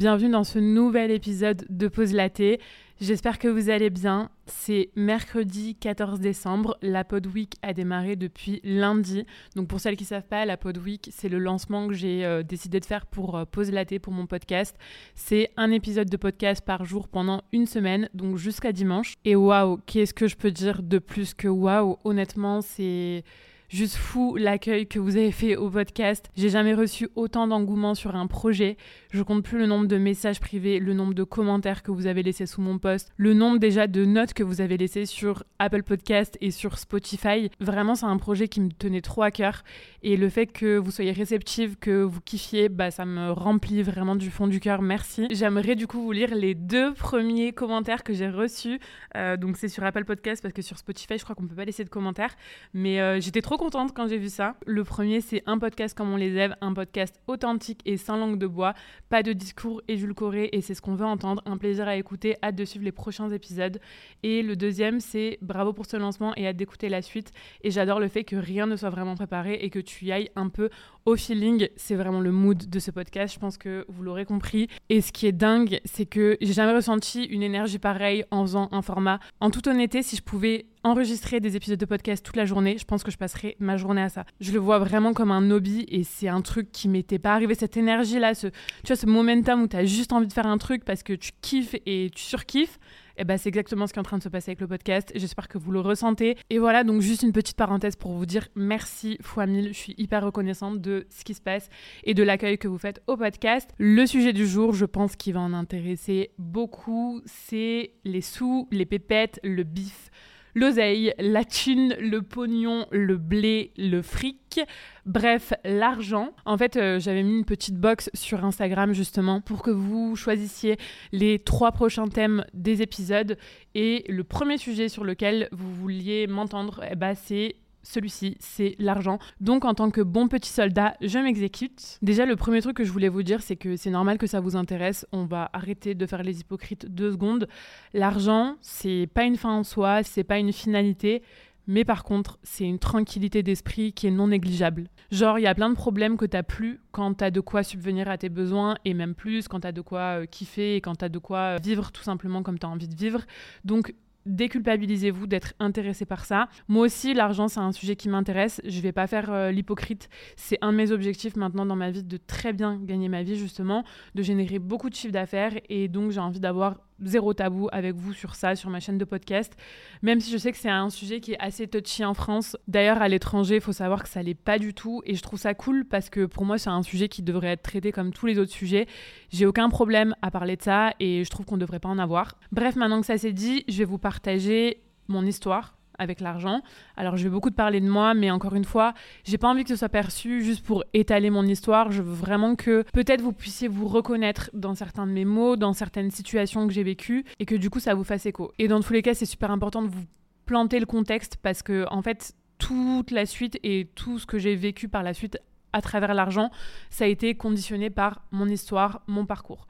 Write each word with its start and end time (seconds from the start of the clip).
bienvenue 0.00 0.30
dans 0.30 0.44
ce 0.44 0.58
nouvel 0.58 1.10
épisode 1.10 1.66
de 1.68 1.86
Pause 1.86 2.14
Laté. 2.14 2.58
J'espère 3.02 3.38
que 3.38 3.48
vous 3.48 3.68
allez 3.68 3.90
bien. 3.90 4.30
C'est 4.46 4.88
mercredi 4.96 5.74
14 5.74 6.20
décembre. 6.20 6.78
La 6.80 7.04
Pod 7.04 7.26
Week 7.26 7.52
a 7.60 7.74
démarré 7.74 8.16
depuis 8.16 8.62
lundi. 8.64 9.26
Donc 9.56 9.68
pour 9.68 9.78
celles 9.78 9.96
qui 9.96 10.04
ne 10.04 10.08
savent 10.08 10.26
pas, 10.26 10.46
la 10.46 10.56
Pod 10.56 10.78
Week, 10.78 11.10
c'est 11.12 11.28
le 11.28 11.38
lancement 11.38 11.86
que 11.86 11.92
j'ai 11.92 12.24
euh, 12.24 12.42
décidé 12.42 12.80
de 12.80 12.86
faire 12.86 13.04
pour 13.04 13.36
euh, 13.36 13.44
Pause 13.44 13.72
Laté 13.72 13.98
pour 13.98 14.14
mon 14.14 14.24
podcast. 14.24 14.74
C'est 15.14 15.50
un 15.58 15.70
épisode 15.70 16.08
de 16.08 16.16
podcast 16.16 16.64
par 16.64 16.86
jour 16.86 17.06
pendant 17.06 17.42
une 17.52 17.66
semaine, 17.66 18.08
donc 18.14 18.38
jusqu'à 18.38 18.72
dimanche. 18.72 19.16
Et 19.26 19.36
waouh, 19.36 19.80
qu'est-ce 19.84 20.14
que 20.14 20.28
je 20.28 20.36
peux 20.36 20.50
dire 20.50 20.82
de 20.82 20.98
plus 20.98 21.34
que 21.34 21.46
waouh? 21.46 21.98
Honnêtement, 22.04 22.62
c'est 22.62 23.22
juste 23.68 23.96
fou 23.96 24.36
l'accueil 24.36 24.86
que 24.86 24.98
vous 24.98 25.16
avez 25.16 25.30
fait 25.30 25.56
au 25.56 25.70
podcast. 25.70 26.30
J'ai 26.36 26.48
jamais 26.48 26.74
reçu 26.74 27.08
autant 27.14 27.46
d'engouement 27.46 27.94
sur 27.94 28.16
un 28.16 28.26
projet. 28.26 28.76
Je 29.12 29.24
compte 29.24 29.42
plus 29.42 29.58
le 29.58 29.66
nombre 29.66 29.88
de 29.88 29.96
messages 29.96 30.38
privés, 30.38 30.78
le 30.78 30.94
nombre 30.94 31.14
de 31.14 31.24
commentaires 31.24 31.82
que 31.82 31.90
vous 31.90 32.06
avez 32.06 32.22
laissés 32.22 32.46
sous 32.46 32.60
mon 32.60 32.78
post, 32.78 33.10
le 33.16 33.34
nombre 33.34 33.58
déjà 33.58 33.88
de 33.88 34.04
notes 34.04 34.34
que 34.34 34.44
vous 34.44 34.60
avez 34.60 34.76
laissées 34.76 35.04
sur 35.04 35.42
Apple 35.58 35.82
Podcast 35.82 36.38
et 36.40 36.52
sur 36.52 36.78
Spotify. 36.78 37.50
Vraiment, 37.58 37.96
c'est 37.96 38.06
un 38.06 38.18
projet 38.18 38.46
qui 38.46 38.60
me 38.60 38.70
tenait 38.70 39.00
trop 39.00 39.22
à 39.22 39.32
cœur 39.32 39.64
et 40.04 40.16
le 40.16 40.28
fait 40.28 40.46
que 40.46 40.76
vous 40.76 40.92
soyez 40.92 41.10
réceptive, 41.10 41.76
que 41.76 42.02
vous 42.02 42.20
kiffiez, 42.20 42.68
bah 42.68 42.92
ça 42.92 43.04
me 43.04 43.32
remplit 43.32 43.82
vraiment 43.82 44.14
du 44.14 44.30
fond 44.30 44.46
du 44.46 44.60
cœur. 44.60 44.80
Merci. 44.80 45.26
J'aimerais 45.32 45.74
du 45.74 45.88
coup 45.88 46.00
vous 46.00 46.12
lire 46.12 46.32
les 46.32 46.54
deux 46.54 46.94
premiers 46.94 47.52
commentaires 47.52 48.04
que 48.04 48.14
j'ai 48.14 48.28
reçus. 48.28 48.78
Euh, 49.16 49.36
donc 49.36 49.56
c'est 49.56 49.68
sur 49.68 49.82
Apple 49.82 50.04
Podcast 50.04 50.40
parce 50.40 50.54
que 50.54 50.62
sur 50.62 50.78
Spotify, 50.78 51.18
je 51.18 51.24
crois 51.24 51.34
qu'on 51.34 51.48
peut 51.48 51.56
pas 51.56 51.64
laisser 51.64 51.82
de 51.82 51.90
commentaires, 51.90 52.36
mais 52.74 53.00
euh, 53.00 53.20
j'étais 53.20 53.42
trop 53.42 53.56
contente 53.56 53.92
quand 53.92 54.06
j'ai 54.06 54.18
vu 54.18 54.28
ça. 54.28 54.54
Le 54.66 54.84
premier, 54.84 55.20
c'est 55.20 55.42
un 55.46 55.58
podcast 55.58 55.96
comme 55.96 56.12
on 56.12 56.16
les 56.16 56.36
aime, 56.36 56.54
un 56.60 56.74
podcast 56.74 57.20
authentique 57.26 57.80
et 57.84 57.96
sans 57.96 58.16
langue 58.16 58.38
de 58.38 58.46
bois, 58.46 58.74
pas 59.10 59.24
de 59.24 59.32
discours 59.32 59.82
édulcoré 59.88 60.48
et 60.52 60.60
c'est 60.60 60.74
ce 60.74 60.80
qu'on 60.80 60.94
veut 60.94 61.04
entendre. 61.04 61.42
Un 61.44 61.58
plaisir 61.58 61.88
à 61.88 61.96
écouter, 61.96 62.36
hâte 62.44 62.54
de 62.54 62.64
suivre 62.64 62.84
les 62.84 62.92
prochains 62.92 63.28
épisodes. 63.28 63.80
Et 64.22 64.42
le 64.42 64.54
deuxième, 64.54 65.00
c'est 65.00 65.38
bravo 65.42 65.72
pour 65.72 65.84
ce 65.84 65.96
lancement 65.96 66.32
et 66.36 66.46
hâte 66.46 66.56
d'écouter 66.56 66.88
la 66.88 67.02
suite. 67.02 67.32
Et 67.62 67.72
j'adore 67.72 67.98
le 67.98 68.06
fait 68.06 68.22
que 68.22 68.36
rien 68.36 68.68
ne 68.68 68.76
soit 68.76 68.88
vraiment 68.88 69.16
préparé 69.16 69.54
et 69.54 69.68
que 69.68 69.80
tu 69.80 70.04
y 70.04 70.12
ailles 70.12 70.30
un 70.36 70.48
peu 70.48 70.70
au 71.06 71.16
feeling. 71.16 71.68
C'est 71.76 71.94
vraiment 71.94 72.20
le 72.20 72.32
mood 72.32 72.68
de 72.68 72.78
ce 72.78 72.90
podcast. 72.90 73.34
Je 73.34 73.40
pense 73.40 73.58
que 73.58 73.84
vous 73.88 74.02
l'aurez 74.02 74.24
compris. 74.24 74.68
Et 74.88 75.00
ce 75.00 75.12
qui 75.12 75.26
est 75.26 75.32
dingue, 75.32 75.80
c'est 75.84 76.06
que 76.06 76.36
j'ai 76.40 76.52
jamais 76.52 76.74
ressenti 76.74 77.24
une 77.24 77.42
énergie 77.42 77.78
pareille 77.78 78.24
en 78.30 78.42
faisant 78.42 78.68
un 78.72 78.82
format. 78.82 79.20
En 79.40 79.50
toute 79.50 79.66
honnêteté, 79.66 80.02
si 80.02 80.16
je 80.16 80.22
pouvais 80.22 80.66
enregistrer 80.82 81.40
des 81.40 81.56
épisodes 81.56 81.78
de 81.78 81.84
podcast 81.84 82.24
toute 82.24 82.36
la 82.36 82.46
journée, 82.46 82.78
je 82.78 82.84
pense 82.84 83.02
que 83.02 83.10
je 83.10 83.18
passerais 83.18 83.56
ma 83.58 83.76
journée 83.76 84.02
à 84.02 84.08
ça. 84.08 84.24
Je 84.40 84.52
le 84.52 84.58
vois 84.58 84.78
vraiment 84.78 85.12
comme 85.12 85.30
un 85.30 85.50
hobby 85.50 85.84
et 85.88 86.04
c'est 86.04 86.28
un 86.28 86.40
truc 86.40 86.72
qui 86.72 86.88
m'était 86.88 87.18
pas 87.18 87.34
arrivé, 87.34 87.54
cette 87.54 87.76
énergie-là, 87.76 88.34
ce, 88.34 88.46
tu 88.46 88.54
vois, 88.86 88.96
ce 88.96 89.06
momentum 89.06 89.62
où 89.62 89.68
tu 89.68 89.76
as 89.76 89.84
juste 89.84 90.12
envie 90.12 90.26
de 90.26 90.32
faire 90.32 90.46
un 90.46 90.58
truc 90.58 90.84
parce 90.84 91.02
que 91.02 91.12
tu 91.12 91.32
kiffes 91.42 91.76
et 91.86 92.10
tu 92.14 92.22
surkiffes. 92.22 92.78
Et 93.16 93.22
eh 93.22 93.24
ben, 93.24 93.36
c'est 93.36 93.48
exactement 93.48 93.86
ce 93.86 93.92
qui 93.92 93.98
est 93.98 94.00
en 94.00 94.04
train 94.04 94.18
de 94.18 94.22
se 94.22 94.28
passer 94.28 94.50
avec 94.50 94.60
le 94.60 94.68
podcast. 94.68 95.12
J'espère 95.14 95.48
que 95.48 95.58
vous 95.58 95.72
le 95.72 95.80
ressentez. 95.80 96.36
Et 96.48 96.58
voilà, 96.58 96.84
donc 96.84 97.00
juste 97.00 97.22
une 97.22 97.32
petite 97.32 97.56
parenthèse 97.56 97.96
pour 97.96 98.12
vous 98.12 98.26
dire 98.26 98.48
merci 98.54 99.18
fois 99.20 99.46
mille. 99.46 99.68
Je 99.68 99.78
suis 99.78 99.94
hyper 99.98 100.24
reconnaissante 100.24 100.80
de 100.80 101.06
ce 101.10 101.24
qui 101.24 101.34
se 101.34 101.40
passe 101.40 101.68
et 102.04 102.14
de 102.14 102.22
l'accueil 102.22 102.58
que 102.58 102.68
vous 102.68 102.78
faites 102.78 103.02
au 103.06 103.16
podcast. 103.16 103.70
Le 103.78 104.06
sujet 104.06 104.32
du 104.32 104.46
jour, 104.46 104.72
je 104.72 104.84
pense 104.84 105.16
qu'il 105.16 105.34
va 105.34 105.40
en 105.40 105.52
intéresser 105.52 106.30
beaucoup, 106.38 107.20
c'est 107.26 107.92
les 108.04 108.20
sous, 108.20 108.68
les 108.70 108.86
pépettes, 108.86 109.40
le 109.42 109.62
bif 109.62 110.10
l'oseille, 110.54 111.14
la 111.18 111.44
thune, 111.44 111.94
le 111.98 112.22
pognon, 112.22 112.86
le 112.90 113.16
blé, 113.16 113.72
le 113.76 114.02
fric, 114.02 114.60
bref, 115.06 115.52
l'argent. 115.64 116.32
En 116.44 116.56
fait, 116.56 116.76
euh, 116.76 116.98
j'avais 116.98 117.22
mis 117.22 117.38
une 117.38 117.44
petite 117.44 117.76
box 117.76 118.10
sur 118.14 118.44
Instagram 118.44 118.92
justement 118.92 119.40
pour 119.40 119.62
que 119.62 119.70
vous 119.70 120.16
choisissiez 120.16 120.76
les 121.12 121.38
trois 121.38 121.72
prochains 121.72 122.08
thèmes 122.08 122.44
des 122.54 122.82
épisodes. 122.82 123.36
Et 123.74 124.04
le 124.08 124.24
premier 124.24 124.58
sujet 124.58 124.88
sur 124.88 125.04
lequel 125.04 125.48
vous 125.52 125.74
vouliez 125.74 126.26
m'entendre, 126.26 126.84
eh 126.90 126.96
ben, 126.96 127.14
c'est 127.14 127.56
celui-ci, 127.82 128.36
c'est 128.40 128.76
l'argent. 128.78 129.18
Donc 129.40 129.64
en 129.64 129.74
tant 129.74 129.90
que 129.90 130.00
bon 130.00 130.28
petit 130.28 130.50
soldat, 130.50 130.94
je 131.00 131.18
m'exécute. 131.18 131.98
Déjà, 132.02 132.26
le 132.26 132.36
premier 132.36 132.60
truc 132.60 132.76
que 132.76 132.84
je 132.84 132.92
voulais 132.92 133.08
vous 133.08 133.22
dire, 133.22 133.42
c'est 133.42 133.56
que 133.56 133.76
c'est 133.76 133.90
normal 133.90 134.18
que 134.18 134.26
ça 134.26 134.40
vous 134.40 134.56
intéresse. 134.56 135.06
On 135.12 135.24
va 135.24 135.50
arrêter 135.52 135.94
de 135.94 136.06
faire 136.06 136.22
les 136.22 136.40
hypocrites 136.40 136.86
deux 136.86 137.12
secondes. 137.12 137.48
L'argent, 137.94 138.56
c'est 138.60 139.08
pas 139.12 139.24
une 139.24 139.36
fin 139.36 139.52
en 139.52 139.64
soi, 139.64 140.02
c'est 140.02 140.24
pas 140.24 140.38
une 140.38 140.52
finalité. 140.52 141.22
Mais 141.66 141.84
par 141.84 142.02
contre, 142.02 142.38
c'est 142.42 142.64
une 142.64 142.80
tranquillité 142.80 143.44
d'esprit 143.44 143.92
qui 143.92 144.08
est 144.08 144.10
non 144.10 144.26
négligeable. 144.28 144.88
Genre, 145.12 145.38
il 145.38 145.42
y 145.42 145.46
a 145.46 145.54
plein 145.54 145.70
de 145.70 145.74
problèmes 145.74 146.16
que 146.16 146.24
t'as 146.24 146.42
plus 146.42 146.80
quand 146.90 147.14
t'as 147.14 147.30
de 147.30 147.40
quoi 147.40 147.62
subvenir 147.62 148.08
à 148.08 148.18
tes 148.18 148.28
besoins, 148.28 148.76
et 148.84 148.92
même 148.92 149.14
plus 149.14 149.46
quand 149.46 149.60
t'as 149.60 149.70
de 149.70 149.80
quoi 149.80 150.20
euh, 150.20 150.26
kiffer 150.26 150.76
et 150.76 150.80
quand 150.80 150.96
t'as 150.96 151.08
de 151.08 151.18
quoi 151.18 151.38
euh, 151.38 151.58
vivre 151.62 151.92
tout 151.92 152.02
simplement 152.02 152.42
comme 152.42 152.58
t'as 152.58 152.66
envie 152.66 152.88
de 152.88 152.96
vivre. 152.96 153.22
Donc, 153.64 153.94
déculpabilisez-vous 154.26 155.26
d'être 155.26 155.54
intéressé 155.58 156.04
par 156.04 156.24
ça. 156.24 156.48
Moi 156.68 156.86
aussi, 156.86 157.14
l'argent, 157.14 157.48
c'est 157.48 157.60
un 157.60 157.72
sujet 157.72 157.96
qui 157.96 158.08
m'intéresse. 158.08 158.60
Je 158.64 158.80
vais 158.80 158.92
pas 158.92 159.06
faire 159.06 159.32
euh, 159.32 159.50
l'hypocrite. 159.50 160.08
C'est 160.36 160.58
un 160.60 160.72
de 160.72 160.76
mes 160.76 160.92
objectifs 160.92 161.36
maintenant 161.36 161.66
dans 161.66 161.76
ma 161.76 161.90
vie 161.90 162.02
de 162.02 162.16
très 162.16 162.52
bien 162.52 162.78
gagner 162.78 163.08
ma 163.08 163.22
vie, 163.22 163.36
justement, 163.36 163.84
de 164.14 164.22
générer 164.22 164.58
beaucoup 164.58 164.90
de 164.90 164.94
chiffres 164.94 165.12
d'affaires. 165.12 165.52
Et 165.68 165.88
donc, 165.88 166.10
j'ai 166.10 166.20
envie 166.20 166.40
d'avoir 166.40 166.76
zéro 167.02 167.34
tabou 167.34 167.68
avec 167.72 167.94
vous 167.94 168.12
sur 168.12 168.34
ça, 168.34 168.56
sur 168.56 168.70
ma 168.70 168.80
chaîne 168.80 168.98
de 168.98 169.04
podcast, 169.04 169.56
même 170.02 170.20
si 170.20 170.30
je 170.30 170.38
sais 170.38 170.52
que 170.52 170.58
c'est 170.58 170.70
un 170.70 170.90
sujet 170.90 171.20
qui 171.20 171.32
est 171.32 171.40
assez 171.40 171.66
touchy 171.66 172.04
en 172.04 172.14
France. 172.14 172.56
D'ailleurs, 172.68 173.02
à 173.02 173.08
l'étranger, 173.08 173.56
il 173.56 173.60
faut 173.60 173.72
savoir 173.72 174.02
que 174.02 174.08
ça 174.08 174.22
l'est 174.22 174.34
pas 174.34 174.58
du 174.58 174.74
tout, 174.74 175.02
et 175.04 175.14
je 175.14 175.22
trouve 175.22 175.38
ça 175.38 175.54
cool 175.54 175.84
parce 175.84 176.10
que 176.10 176.26
pour 176.26 176.44
moi, 176.44 176.58
c'est 176.58 176.70
un 176.70 176.82
sujet 176.82 177.08
qui 177.08 177.22
devrait 177.22 177.48
être 177.48 177.62
traité 177.62 177.92
comme 177.92 178.12
tous 178.12 178.26
les 178.26 178.38
autres 178.38 178.52
sujets. 178.52 178.86
J'ai 179.30 179.46
aucun 179.46 179.68
problème 179.68 180.14
à 180.22 180.30
parler 180.30 180.56
de 180.56 180.62
ça, 180.62 180.92
et 181.00 181.24
je 181.24 181.30
trouve 181.30 181.46
qu'on 181.46 181.56
ne 181.56 181.60
devrait 181.60 181.80
pas 181.80 181.88
en 181.88 181.98
avoir. 181.98 182.36
Bref, 182.52 182.76
maintenant 182.76 183.00
que 183.00 183.06
ça 183.06 183.18
s'est 183.18 183.32
dit, 183.32 183.64
je 183.68 183.78
vais 183.78 183.84
vous 183.84 183.98
partager 183.98 184.82
mon 185.08 185.24
histoire 185.24 185.79
avec 186.00 186.20
l'argent. 186.20 186.62
Alors 186.96 187.16
je 187.16 187.22
vais 187.22 187.30
beaucoup 187.30 187.50
te 187.50 187.54
parler 187.54 187.80
de 187.80 187.88
moi, 187.88 188.14
mais 188.14 188.32
encore 188.32 188.56
une 188.56 188.64
fois, 188.64 188.94
j'ai 189.22 189.38
pas 189.38 189.48
envie 189.48 189.62
que 189.62 189.68
ce 189.68 189.76
soit 189.76 189.88
perçu 189.88 190.42
juste 190.42 190.64
pour 190.64 190.82
étaler 190.94 191.30
mon 191.30 191.44
histoire. 191.44 191.92
Je 191.92 192.02
veux 192.02 192.12
vraiment 192.12 192.56
que 192.56 192.84
peut-être 192.92 193.20
vous 193.20 193.32
puissiez 193.32 193.68
vous 193.68 193.86
reconnaître 193.86 194.50
dans 194.52 194.74
certains 194.74 195.06
de 195.06 195.12
mes 195.12 195.24
mots, 195.24 195.54
dans 195.54 195.74
certaines 195.74 196.10
situations 196.10 196.66
que 196.66 196.72
j'ai 196.72 196.82
vécues, 196.82 197.24
et 197.38 197.46
que 197.46 197.54
du 197.54 197.70
coup 197.70 197.78
ça 197.78 197.94
vous 197.94 198.04
fasse 198.04 198.26
écho. 198.26 198.50
Et 198.58 198.66
dans 198.66 198.80
tous 198.80 198.92
les 198.92 199.02
cas, 199.02 199.14
c'est 199.14 199.26
super 199.26 199.52
important 199.52 199.82
de 199.82 199.88
vous 199.88 200.04
planter 200.46 200.80
le 200.80 200.86
contexte 200.86 201.36
parce 201.40 201.62
que 201.62 201.86
en 201.90 202.02
fait 202.02 202.34
toute 202.58 203.10
la 203.10 203.26
suite 203.26 203.58
et 203.62 203.88
tout 203.94 204.18
ce 204.18 204.26
que 204.26 204.38
j'ai 204.38 204.56
vécu 204.56 204.88
par 204.88 205.02
la 205.02 205.14
suite 205.14 205.38
à 205.72 205.80
travers 205.80 206.14
l'argent, 206.14 206.50
ça 206.90 207.04
a 207.04 207.06
été 207.06 207.34
conditionné 207.34 207.90
par 207.90 208.22
mon 208.32 208.48
histoire, 208.48 209.02
mon 209.06 209.26
parcours. 209.26 209.66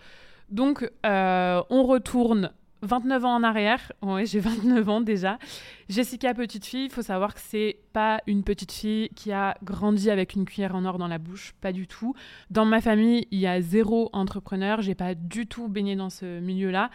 Donc, 0.51 0.91
euh, 1.07 1.63
on 1.71 1.85
retourne 1.85 2.51
29 2.83 3.25
ans 3.25 3.35
en 3.35 3.43
arrière, 3.43 3.93
ouais, 4.03 4.27
j'ai 4.27 4.41
29 4.41 4.89
ans 4.89 5.01
déjà. 5.01 5.39
Jessica, 5.89 6.35
petite 6.35 6.65
fille, 6.65 6.87
il 6.87 6.91
faut 6.91 7.03
savoir 7.03 7.35
que 7.35 7.41
c'est 7.43 7.79
pas 7.93 8.21
une 8.27 8.43
petite 8.43 8.73
fille 8.73 9.09
qui 9.11 9.33
a 9.33 9.57
grandi 9.63 10.11
avec 10.11 10.35
une 10.35 10.45
cuillère 10.45 10.75
en 10.75 10.85
or 10.85 10.99
dans 10.99 11.09
la 11.09 11.19
bouche, 11.19 11.53
pas 11.61 11.73
du 11.73 11.87
tout. 11.87 12.15
Dans 12.51 12.65
ma 12.65 12.81
famille, 12.81 13.27
il 13.31 13.41
y 13.41 13.47
a 13.47 13.61
zéro 13.61 14.09
entrepreneur, 14.13 14.81
j'ai 14.81 14.95
pas 14.95 15.15
du 15.15 15.47
tout 15.47 15.69
baigné 15.69 15.97
dans 15.97 16.11
ce 16.11 16.41
milieu-là. 16.41 16.91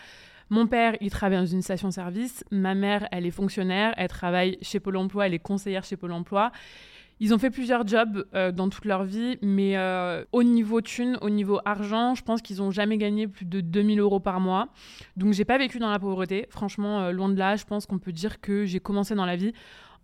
Mon 0.50 0.68
père, 0.68 0.96
il 1.02 1.10
travaille 1.10 1.40
dans 1.40 1.46
une 1.46 1.64
station-service. 1.64 2.44
Ma 2.52 2.76
mère, 2.76 3.08
elle 3.12 3.26
est 3.26 3.32
fonctionnaire, 3.32 3.94
elle 3.98 4.08
travaille 4.08 4.58
chez 4.62 4.80
Pôle 4.80 4.98
emploi, 4.98 5.26
elle 5.26 5.34
est 5.34 5.40
conseillère 5.40 5.84
chez 5.84 5.98
Pôle 5.98 6.12
emploi. 6.12 6.52
Ils 7.20 7.34
ont 7.34 7.38
fait 7.38 7.50
plusieurs 7.50 7.88
jobs 7.88 8.26
euh, 8.34 8.52
dans 8.52 8.70
toute 8.70 8.86
leur 8.86 9.06
vie, 9.06 9.38
mais 9.42 9.78
euh, 9.78 10.26
au 10.34 10.44
niveau 10.44 10.82
thune, 10.82 11.18
au 11.22 11.30
niveau 11.30 11.60
argent, 11.64 12.14
je 12.14 12.24
pense 12.24 12.42
qu'ils 12.42 12.58
n'ont 12.58 12.72
jamais 12.72 12.98
gagné 12.98 13.28
plus 13.28 13.46
de 13.46 13.62
2000 13.62 14.00
euros 14.00 14.20
par 14.20 14.40
mois. 14.40 14.68
Donc 15.16 15.34
j'ai 15.34 15.46
pas 15.46 15.58
vécu 15.58 15.80
dans 15.80 15.90
la 15.90 16.00
pauvreté. 16.00 16.46
Franchement, 16.50 17.02
euh, 17.02 17.12
loin 17.12 17.30
de 17.30 17.38
là, 17.38 17.56
je 17.56 17.64
pense 17.64 17.86
qu'on 17.86 18.00
peut 18.00 18.12
dire 18.12 18.42
que 18.42 18.66
j'ai 18.66 18.80
commencé 18.80 19.16
dans 19.16 19.26
la 19.26 19.38
vie 19.38 19.54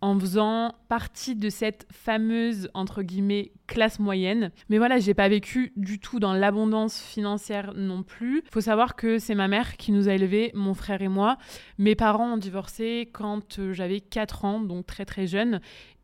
en 0.02 0.20
faisant 0.20 0.74
partie 0.90 1.36
de 1.36 1.50
cette 1.50 1.86
fameuse 1.92 2.70
entre 2.74 3.04
guillemets 3.04 3.52
classe 3.68 4.00
moyenne. 4.00 4.52
Mais 4.70 4.80
voilà, 4.80 4.98
j'ai 4.98 5.14
pas 5.14 5.30
vécu 5.30 5.74
du 5.78 6.00
tout 6.00 6.20
dans 6.20 6.34
l'abondance 6.34 7.00
financière 7.00 7.74
non 7.76 8.02
plus. 8.02 8.44
Faut 8.52 8.62
savoir 8.62 8.96
que 8.96 9.20
c'est 9.20 9.36
ma 9.36 9.48
mère 9.48 9.78
qui 9.78 9.92
nous 9.92 10.10
a 10.10 10.14
élevés, 10.14 10.52
mon 10.56 10.74
frère 10.74 11.04
et 11.04 11.08
moi. 11.08 11.38
Mes 11.78 11.96
parents 11.96 12.34
ont 12.34 12.38
divorcé 12.38 13.10
quand 13.14 13.62
j'avais 13.72 14.02
4 14.02 14.46
ans, 14.46 14.60
donc 14.60 14.88
très 14.88 15.06
très 15.06 15.28
jeune. 15.28 15.62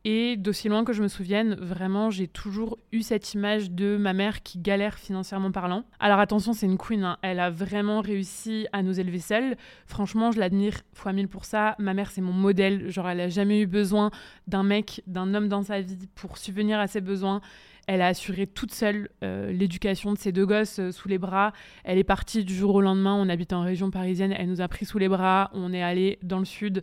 Et 0.10 0.38
d'aussi 0.38 0.70
loin 0.70 0.86
que 0.86 0.94
je 0.94 1.04
me 1.04 1.10
souvienne, 1.10 1.56
vraiment, 1.56 2.10
j'ai 2.10 2.30
toujours 2.30 2.78
eu 2.94 3.02
cette 3.02 3.34
image 3.34 3.72
de 3.72 3.98
ma 3.98 4.14
mère 4.14 4.42
qui 4.42 4.58
galère 4.58 4.98
financièrement 4.98 5.52
parlant. 5.52 5.84
Alors 6.00 6.20
attention, 6.20 6.54
c'est 6.54 6.66
une 6.66 6.78
queen, 6.78 7.04
hein. 7.04 7.18
elle 7.24 7.42
a 7.42 7.50
vraiment 7.50 8.00
réussi 8.00 8.68
à 8.72 8.84
nous 8.84 9.02
élever 9.02 9.20
seule. 9.20 9.58
Franchement, 9.86 10.32
je 10.32 10.40
l'admire 10.40 10.76
fois 10.94 11.12
mille 11.12 11.28
pour 11.28 11.44
ça. 11.44 11.76
Ma 11.78 11.94
mère, 11.94 12.10
c'est 12.10 12.22
mon 12.22 12.32
modèle. 12.32 12.90
Genre, 12.90 13.10
elle 13.10 13.20
a 13.20 13.28
jamais 13.28 13.60
eu 13.60 13.66
besoin 13.68 14.10
d'un 14.48 14.64
mec, 14.64 15.02
d'un 15.08 15.34
homme 15.34 15.50
dans 15.50 15.64
sa 15.64 15.82
vie 15.82 16.08
pour 16.16 16.38
subvenir 16.38 16.80
à 16.80 16.88
ses 16.88 17.02
besoins. 17.02 17.42
Elle 17.88 18.02
a 18.02 18.08
assuré 18.08 18.48
toute 18.48 18.74
seule 18.74 19.10
euh, 19.26 19.52
l'éducation 19.52 20.14
de 20.14 20.18
ses 20.18 20.32
deux 20.32 20.46
gosses 20.46 20.80
euh, 20.80 20.92
sous 20.94 21.10
les 21.10 21.18
bras. 21.18 21.52
Elle 21.84 21.98
est 21.98 22.06
partie 22.06 22.46
du 22.46 22.56
jour 22.56 22.76
au 22.76 22.82
lendemain. 22.82 23.14
On 23.14 23.28
habite 23.28 23.52
en 23.52 23.62
région 23.62 23.92
parisienne. 23.92 24.34
Elle 24.38 24.48
nous 24.48 24.62
a 24.62 24.70
pris 24.70 24.86
sous 24.86 25.00
les 25.00 25.10
bras. 25.10 25.50
On 25.54 25.74
est 25.74 25.84
allé 25.84 26.18
dans 26.24 26.40
le 26.40 26.46
sud 26.46 26.82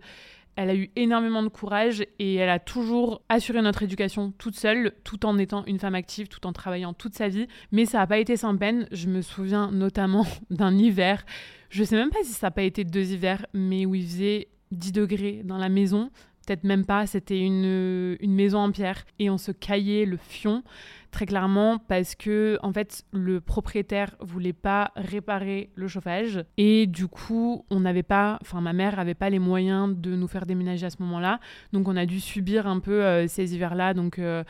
Elle 0.57 0.71
a 0.71 0.75
eu 0.75 0.91
énormément 0.97 1.43
de 1.43 1.49
courage 1.49 2.05
et 2.19 2.35
elle 2.35 2.49
a 2.49 2.59
toujours 2.59 3.23
assuré 3.29 3.61
notre 3.63 3.83
éducation 3.83 4.33
toute 4.39 4.57
seule, 4.57 4.93
tout 5.03 5.27
en 5.27 5.39
étant 5.39 5.65
une 5.67 5.79
femme 5.79 5.95
active, 5.95 6.29
tout 6.29 6.47
en 6.47 6.53
travaillant 6.53 6.93
toute 6.93 7.15
sa 7.15 7.29
vie. 7.29 7.47
Mais 7.73 7.87
ça 7.87 7.99
n'a 7.99 8.07
pas 8.07 8.19
été 8.19 8.37
sans 8.37 8.57
peine. 8.57 8.87
Je 8.93 9.09
me 9.09 9.21
souviens 9.23 9.71
notamment 9.71 10.27
d'un 10.51 10.77
hiver. 10.77 11.25
Je 11.71 11.83
sais 11.83 11.97
même 11.97 12.11
pas 12.11 12.23
si 12.23 12.33
ça 12.33 12.47
n'a 12.47 12.51
pas 12.53 12.63
été 12.63 12.85
deux 12.85 13.13
hivers, 13.13 13.47
mais 13.53 13.85
où 13.87 13.95
il 13.95 14.05
faisait 14.05 14.49
10 14.71 14.93
degrés 14.93 15.43
dans 15.45 15.59
la 15.59 15.69
maison. 15.69 16.11
Peut-être 16.47 16.65
même 16.65 16.85
pas, 16.85 17.07
c'était 17.07 17.41
une, 17.41 18.17
une 18.21 18.35
maison 18.35 18.59
en 18.59 18.71
pierre 18.71 19.05
et 19.19 19.31
on 19.31 19.39
se 19.39 19.51
caillait 19.51 20.05
le 20.05 20.19
fion 20.19 20.63
très 21.15 21.27
clairement 21.27 21.79
parce 21.79 22.17
que 22.17 22.59
en 22.63 22.73
fait 22.73 23.05
le 23.13 23.41
propriétaire 23.41 24.17
voulait 24.19 24.53
pas 24.53 24.91
réparer 24.97 25.71
le 25.77 25.87
chauffage 25.87 26.45
et 26.57 26.89
du 26.89 27.07
coup 27.07 27.65
on 27.71 27.79
n'avait 27.79 28.03
pas 28.03 28.37
enfin 28.43 28.61
ma 28.61 28.73
mère 28.73 28.99
avait 28.99 29.15
pas 29.15 29.31
les 29.31 29.39
moyens 29.39 29.95
de 29.97 30.17
nous 30.17 30.27
faire 30.27 30.45
déménager 30.45 30.87
à 30.87 30.91
ce 30.91 30.97
moment-là 31.03 31.39
donc 31.73 31.87
on 31.87 31.97
a 31.97 32.05
dû 32.05 32.19
subir 32.19 32.67
un 32.67 32.81
peu 32.81 33.05
euh, 33.05 33.29
ces 33.29 33.55
hivers 33.55 33.77
là 33.77 33.95
donc 33.95 34.19
euh, 34.19 34.43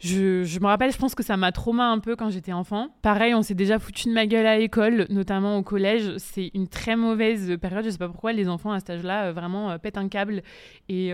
je, 0.00 0.58
me 0.58 0.66
rappelle, 0.66 0.90
je 0.90 0.96
pense 0.96 1.14
que 1.14 1.22
ça 1.22 1.36
m'a 1.36 1.52
traumatisé 1.52 1.92
un 1.92 1.98
peu 1.98 2.16
quand 2.16 2.30
j'étais 2.30 2.54
enfant. 2.54 2.88
Pareil, 3.02 3.34
on 3.34 3.42
s'est 3.42 3.54
déjà 3.54 3.78
foutu 3.78 4.08
de 4.08 4.14
ma 4.14 4.26
gueule 4.26 4.46
à 4.46 4.58
l'école, 4.58 5.06
notamment 5.10 5.58
au 5.58 5.62
collège. 5.62 6.16
C'est 6.16 6.50
une 6.54 6.68
très 6.68 6.96
mauvaise 6.96 7.58
période. 7.60 7.84
Je 7.84 7.90
sais 7.90 7.98
pas 7.98 8.08
pourquoi 8.08 8.32
les 8.32 8.48
enfants 8.48 8.72
à 8.72 8.78
cet 8.78 8.88
âge-là 8.88 9.26
euh, 9.26 9.32
vraiment 9.32 9.78
pètent 9.78 9.98
un 9.98 10.08
câble 10.08 10.42
et 10.88 11.12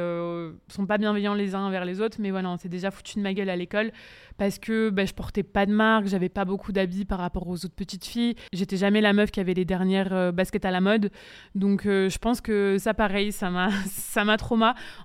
sont 0.68 0.86
pas 0.86 0.98
bienveillants 0.98 1.34
les 1.34 1.56
uns 1.56 1.66
envers 1.66 1.84
les 1.84 2.00
autres. 2.00 2.18
Mais 2.20 2.30
voilà, 2.30 2.48
on 2.48 2.56
s'est 2.56 2.68
déjà 2.68 2.92
foutu 2.92 3.16
de 3.16 3.22
ma 3.22 3.34
gueule 3.34 3.50
à 3.50 3.56
l'école 3.56 3.90
parce 4.38 4.58
que 4.58 4.90
bah, 4.90 5.04
je 5.04 5.14
portais 5.14 5.42
pas 5.42 5.66
de 5.66 5.72
marque, 5.72 6.06
j'avais 6.06 6.28
pas 6.28 6.44
beaucoup 6.44 6.72
d'habits 6.72 7.04
par 7.04 7.18
rapport 7.18 7.48
aux 7.48 7.64
autres 7.64 7.74
petites 7.74 8.04
filles. 8.04 8.34
J'étais 8.52 8.76
jamais 8.76 9.00
la 9.00 9.12
meuf 9.12 9.30
qui 9.30 9.40
avait 9.40 9.54
les 9.54 9.64
dernières 9.64 10.12
euh, 10.12 10.32
baskets 10.32 10.64
à 10.64 10.70
la 10.70 10.80
mode. 10.80 11.10
Donc 11.54 11.86
euh, 11.86 12.08
je 12.08 12.18
pense 12.18 12.40
que 12.40 12.76
ça 12.78 12.94
pareil, 12.94 13.32
ça 13.32 13.50
m'a 13.50 13.70
ça. 13.86 14.24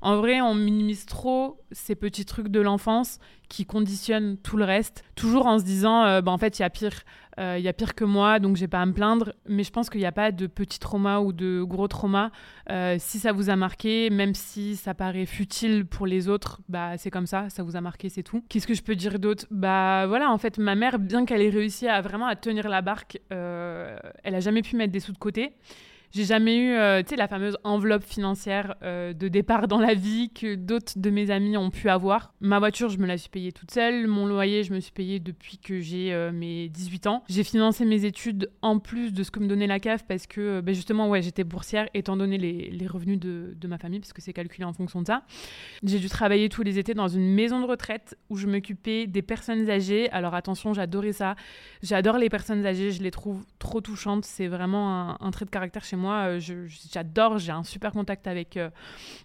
En 0.01 0.17
vrai, 0.17 0.41
on 0.41 0.55
minimise 0.55 1.05
trop 1.05 1.59
ces 1.71 1.95
petits 1.95 2.25
trucs 2.25 2.49
de 2.49 2.59
l'enfance 2.59 3.19
qui 3.49 3.65
conditionnent 3.65 4.37
tout 4.37 4.57
le 4.57 4.63
reste, 4.63 5.03
toujours 5.15 5.45
en 5.45 5.59
se 5.59 5.63
disant 5.63 6.03
euh, 6.03 6.21
bah, 6.21 6.31
en 6.31 6.37
fait, 6.37 6.59
il 6.59 6.61
y 6.61 6.65
a 6.65 6.69
pire. 6.69 7.03
Euh, 7.39 7.55
il 7.57 7.63
y 7.63 7.67
a 7.67 7.73
pire 7.73 7.95
que 7.95 8.03
moi, 8.03 8.39
donc 8.39 8.55
j'ai 8.55 8.67
pas 8.67 8.81
à 8.81 8.85
me 8.85 8.93
plaindre. 8.93 9.33
Mais 9.47 9.63
je 9.63 9.71
pense 9.71 9.89
qu'il 9.89 9.99
n'y 9.99 10.05
a 10.05 10.11
pas 10.11 10.31
de 10.31 10.47
petits 10.47 10.79
traumas 10.79 11.19
ou 11.19 11.33
de 11.33 11.63
gros 11.63 11.87
traumas. 11.87 12.31
Euh, 12.69 12.97
si 12.99 13.19
ça 13.19 13.31
vous 13.31 13.49
a 13.49 13.55
marqué, 13.55 14.09
même 14.09 14.33
si 14.33 14.75
ça 14.75 14.93
paraît 14.93 15.25
futile 15.25 15.85
pour 15.85 16.07
les 16.07 16.27
autres, 16.27 16.61
bah 16.69 16.97
c'est 16.97 17.11
comme 17.11 17.27
ça, 17.27 17.49
ça 17.49 17.63
vous 17.63 17.75
a 17.75 17.81
marqué, 17.81 18.09
c'est 18.09 18.23
tout. 18.23 18.43
Qu'est-ce 18.49 18.67
que 18.67 18.73
je 18.73 18.83
peux 18.83 18.95
dire 18.95 19.19
d'autre? 19.19 19.45
Bah 19.51 20.05
voilà, 20.07 20.31
en 20.31 20.37
fait, 20.37 20.57
ma 20.57 20.75
mère, 20.75 20.99
bien 20.99 21.25
qu'elle 21.25 21.41
ait 21.41 21.49
réussi 21.49 21.87
à 21.87 22.01
vraiment 22.01 22.27
à 22.27 22.35
tenir 22.35 22.67
la 22.69 22.81
barque, 22.81 23.19
euh, 23.31 23.97
elle 24.23 24.35
a 24.35 24.39
jamais 24.39 24.61
pu 24.61 24.75
mettre 24.75 24.91
des 24.91 24.99
sous 24.99 25.13
de 25.13 25.17
côté. 25.17 25.53
J'ai 26.13 26.25
jamais 26.25 26.57
eu, 26.57 26.73
euh, 26.73 27.01
tu 27.03 27.11
sais, 27.11 27.15
la 27.15 27.29
fameuse 27.29 27.57
enveloppe 27.63 28.03
financière 28.03 28.75
euh, 28.83 29.13
de 29.13 29.29
départ 29.29 29.69
dans 29.69 29.79
la 29.79 29.93
vie 29.93 30.29
que 30.29 30.55
d'autres 30.55 30.93
de 30.97 31.09
mes 31.09 31.31
amis 31.31 31.55
ont 31.55 31.69
pu 31.69 31.89
avoir. 31.89 32.33
Ma 32.41 32.59
voiture, 32.59 32.89
je 32.89 32.97
me 32.97 33.07
la 33.07 33.17
suis 33.17 33.29
payée 33.29 33.53
toute 33.53 33.71
seule. 33.71 34.07
Mon 34.07 34.25
loyer, 34.25 34.65
je 34.65 34.73
me 34.73 34.81
suis 34.81 34.91
payée 34.91 35.19
depuis 35.19 35.57
que 35.57 35.79
j'ai 35.79 36.11
euh, 36.11 36.33
mes 36.33 36.67
18 36.67 37.07
ans. 37.07 37.23
J'ai 37.29 37.45
financé 37.45 37.85
mes 37.85 38.03
études 38.03 38.51
en 38.61 38.79
plus 38.79 39.13
de 39.13 39.23
ce 39.23 39.31
que 39.31 39.39
me 39.39 39.47
donnait 39.47 39.67
la 39.67 39.79
CAF 39.79 40.05
parce 40.05 40.27
que, 40.27 40.59
ben 40.59 40.75
justement, 40.75 41.07
ouais, 41.07 41.21
j'étais 41.21 41.45
boursière 41.45 41.87
étant 41.93 42.17
donné 42.17 42.37
les, 42.37 42.87
revenus 42.87 43.19
de, 43.19 43.67
ma 43.67 43.77
famille 43.77 44.01
parce 44.01 44.11
que 44.11 44.21
c'est 44.21 44.33
calculé 44.33 44.65
en 44.65 44.73
fonction 44.73 45.01
de 45.01 45.07
ça. 45.07 45.23
J'ai 45.81 45.99
dû 45.99 46.09
travailler 46.09 46.49
tous 46.49 46.63
les 46.63 46.77
étés 46.77 46.93
dans 46.93 47.07
une 47.07 47.33
maison 47.33 47.61
de 47.61 47.65
retraite 47.65 48.17
où 48.29 48.35
je 48.35 48.47
m'occupais 48.47 49.07
des 49.07 49.21
personnes 49.21 49.69
âgées. 49.69 50.09
Alors 50.09 50.35
attention, 50.35 50.73
j'adorais 50.73 51.13
ça. 51.13 51.35
J'adore 51.83 52.17
les 52.17 52.27
personnes 52.27 52.65
âgées, 52.65 52.91
je 52.91 53.01
les 53.01 53.11
trouve 53.11 53.45
trop 53.59 53.79
touchantes. 53.79 54.25
C'est 54.25 54.47
vraiment 54.47 55.15
un 55.21 55.31
trait 55.31 55.45
de 55.45 55.49
caractère 55.49 55.85
chez 55.85 55.95
moi 55.95 56.00
moi, 56.01 56.25
euh, 56.27 56.39
j'adore, 56.91 57.37
j'ai 57.37 57.51
un 57.51 57.63
super 57.63 57.91
contact 57.91 58.27
avec, 58.27 58.57
euh, 58.57 58.69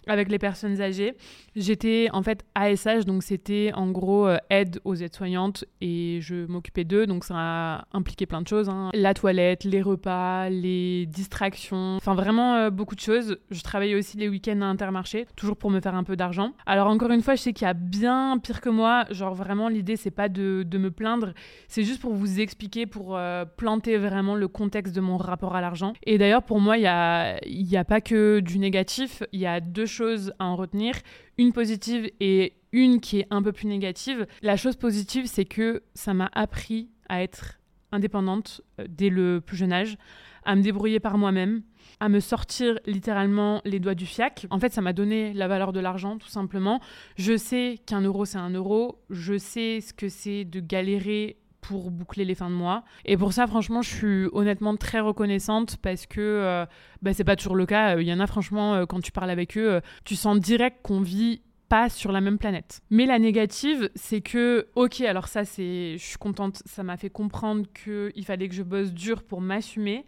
avec 0.05 0.29
les 0.29 0.37
personnes 0.37 0.79
âgées. 0.79 1.15
J'étais 1.55 2.07
en 2.13 2.21
fait 2.21 2.45
ASH, 2.55 3.05
donc 3.05 3.23
c'était 3.23 3.71
en 3.73 3.89
gros 3.89 4.27
euh, 4.27 4.37
aide 4.49 4.79
aux 4.85 4.95
aides-soignantes 4.95 5.65
et 5.81 6.19
je 6.21 6.45
m'occupais 6.45 6.83
d'eux, 6.85 7.07
donc 7.07 7.23
ça 7.23 7.33
a 7.35 7.85
impliqué 7.93 8.25
plein 8.25 8.41
de 8.41 8.47
choses. 8.47 8.69
Hein. 8.69 8.91
La 8.93 9.13
toilette, 9.13 9.63
les 9.63 9.81
repas, 9.81 10.49
les 10.49 11.07
distractions, 11.07 11.97
enfin 11.97 12.13
vraiment 12.13 12.69
beaucoup 12.69 12.95
de 12.95 13.01
choses. 13.01 13.37
Je 13.49 13.61
travaillais 13.61 13.95
aussi 13.95 14.17
les 14.17 14.29
week-ends 14.29 14.61
à 14.61 14.65
Intermarché, 14.65 15.25
toujours 15.35 15.57
pour 15.57 15.71
me 15.71 15.81
faire 15.81 15.95
un 15.95 16.03
peu 16.03 16.15
d'argent. 16.15 16.53
Alors 16.65 16.87
encore 16.87 17.11
une 17.11 17.23
fois, 17.23 17.35
je 17.35 17.41
sais 17.41 17.53
qu'il 17.53 17.65
y 17.65 17.69
a 17.69 17.73
bien 17.73 18.37
pire 18.37 18.61
que 18.61 18.69
moi, 18.69 19.05
genre 19.09 19.33
vraiment 19.33 19.67
l'idée 19.67 19.95
c'est 19.95 20.11
pas 20.11 20.29
de, 20.29 20.63
de, 20.63 20.77
me 20.77 20.91
plaindre, 20.91 21.33
c'est 21.67 21.83
juste 21.83 22.01
pour 22.01 22.13
vous 22.13 22.39
expliquer, 22.39 22.85
pour 22.85 23.19
planter 23.57 23.97
vraiment 23.97 24.35
le 24.35 24.47
contexte 24.47 24.95
de 24.95 25.01
mon 25.01 25.17
rapport 25.17 25.55
à 25.55 25.61
l'argent. 25.61 25.93
Et 26.03 26.17
d'ailleurs 26.17 26.43
pour 26.43 26.59
moi, 26.59 26.66
moi, 26.67 26.77
il 26.77 26.81
n'y 26.81 27.77
a, 27.77 27.79
a 27.79 27.85
pas 27.85 28.01
que 28.01 28.41
du 28.41 28.59
négatif, 28.59 29.23
il 29.31 29.39
y 29.39 29.45
a 29.45 29.61
deux 29.61 29.85
choses 29.85 30.33
à 30.37 30.47
en 30.47 30.57
retenir, 30.57 30.95
une 31.37 31.53
positive 31.53 32.11
et 32.19 32.57
une 32.73 32.99
qui 32.99 33.19
est 33.19 33.27
un 33.29 33.41
peu 33.41 33.53
plus 33.53 33.67
négative. 33.67 34.27
La 34.41 34.57
chose 34.57 34.75
positive, 34.75 35.27
c'est 35.27 35.45
que 35.45 35.81
ça 35.93 36.13
m'a 36.13 36.29
appris 36.33 36.89
à 37.07 37.23
être 37.23 37.57
indépendante 37.93 38.59
euh, 38.81 38.85
dès 38.89 39.09
le 39.09 39.39
plus 39.39 39.55
jeune 39.55 39.71
âge, 39.71 39.97
à 40.43 40.57
me 40.57 40.61
débrouiller 40.61 40.99
par 40.99 41.17
moi-même, 41.17 41.61
à 42.01 42.09
me 42.09 42.19
sortir 42.19 42.77
littéralement 42.85 43.61
les 43.63 43.79
doigts 43.79 43.95
du 43.95 44.05
fiac. 44.05 44.45
En 44.49 44.59
fait, 44.59 44.73
ça 44.73 44.81
m'a 44.81 44.91
donné 44.91 45.33
la 45.33 45.47
valeur 45.47 45.71
de 45.71 45.79
l'argent, 45.79 46.17
tout 46.17 46.27
simplement. 46.27 46.81
Je 47.15 47.37
sais 47.37 47.79
qu'un 47.85 48.01
euro, 48.01 48.25
c'est 48.25 48.39
un 48.39 48.49
euro. 48.49 49.01
Je 49.09 49.37
sais 49.37 49.79
ce 49.79 49.93
que 49.93 50.09
c'est 50.09 50.43
de 50.43 50.59
galérer 50.59 51.37
pour 51.67 51.91
boucler 51.91 52.23
les 52.23 52.33
fins 52.33 52.49
de 52.49 52.55
mois. 52.55 52.85
Et 53.03 53.17
pour 53.17 53.33
ça, 53.33 53.45
franchement, 53.45 53.81
je 53.81 53.93
suis 53.93 54.29
honnêtement 54.31 54.77
très 54.77 55.01
reconnaissante 55.01 55.75
parce 55.81 56.05
que 56.05 56.21
euh, 56.21 56.65
bah, 57.01 57.13
c'est 57.13 57.25
pas 57.25 57.35
toujours 57.35 57.57
le 57.57 57.65
cas. 57.65 57.99
Il 57.99 58.07
y 58.07 58.13
en 58.13 58.21
a, 58.21 58.27
franchement, 58.27 58.75
euh, 58.75 58.85
quand 58.85 59.01
tu 59.01 59.11
parles 59.11 59.29
avec 59.29 59.57
eux, 59.57 59.73
euh, 59.73 59.81
tu 60.05 60.15
sens 60.15 60.39
direct 60.39 60.77
qu'on 60.81 61.01
vit 61.01 61.41
pas 61.67 61.89
sur 61.89 62.13
la 62.13 62.21
même 62.21 62.37
planète. 62.37 62.79
Mais 62.89 63.05
la 63.05 63.19
négative, 63.19 63.89
c'est 63.95 64.21
que, 64.21 64.67
ok, 64.75 65.01
alors 65.01 65.27
ça, 65.27 65.43
c'est, 65.43 65.97
je 65.97 66.05
suis 66.05 66.17
contente, 66.17 66.61
ça 66.65 66.83
m'a 66.83 66.95
fait 66.95 67.09
comprendre 67.09 67.65
qu'il 67.73 68.23
fallait 68.23 68.47
que 68.47 68.55
je 68.55 68.63
bosse 68.63 68.93
dur 68.93 69.23
pour 69.23 69.41
m'assumer. 69.41 70.05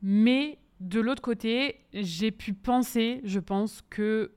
Mais 0.00 0.58
de 0.80 1.00
l'autre 1.00 1.20
côté, 1.20 1.80
j'ai 1.92 2.30
pu 2.30 2.54
penser, 2.54 3.20
je 3.24 3.40
pense, 3.40 3.82
que 3.90 4.32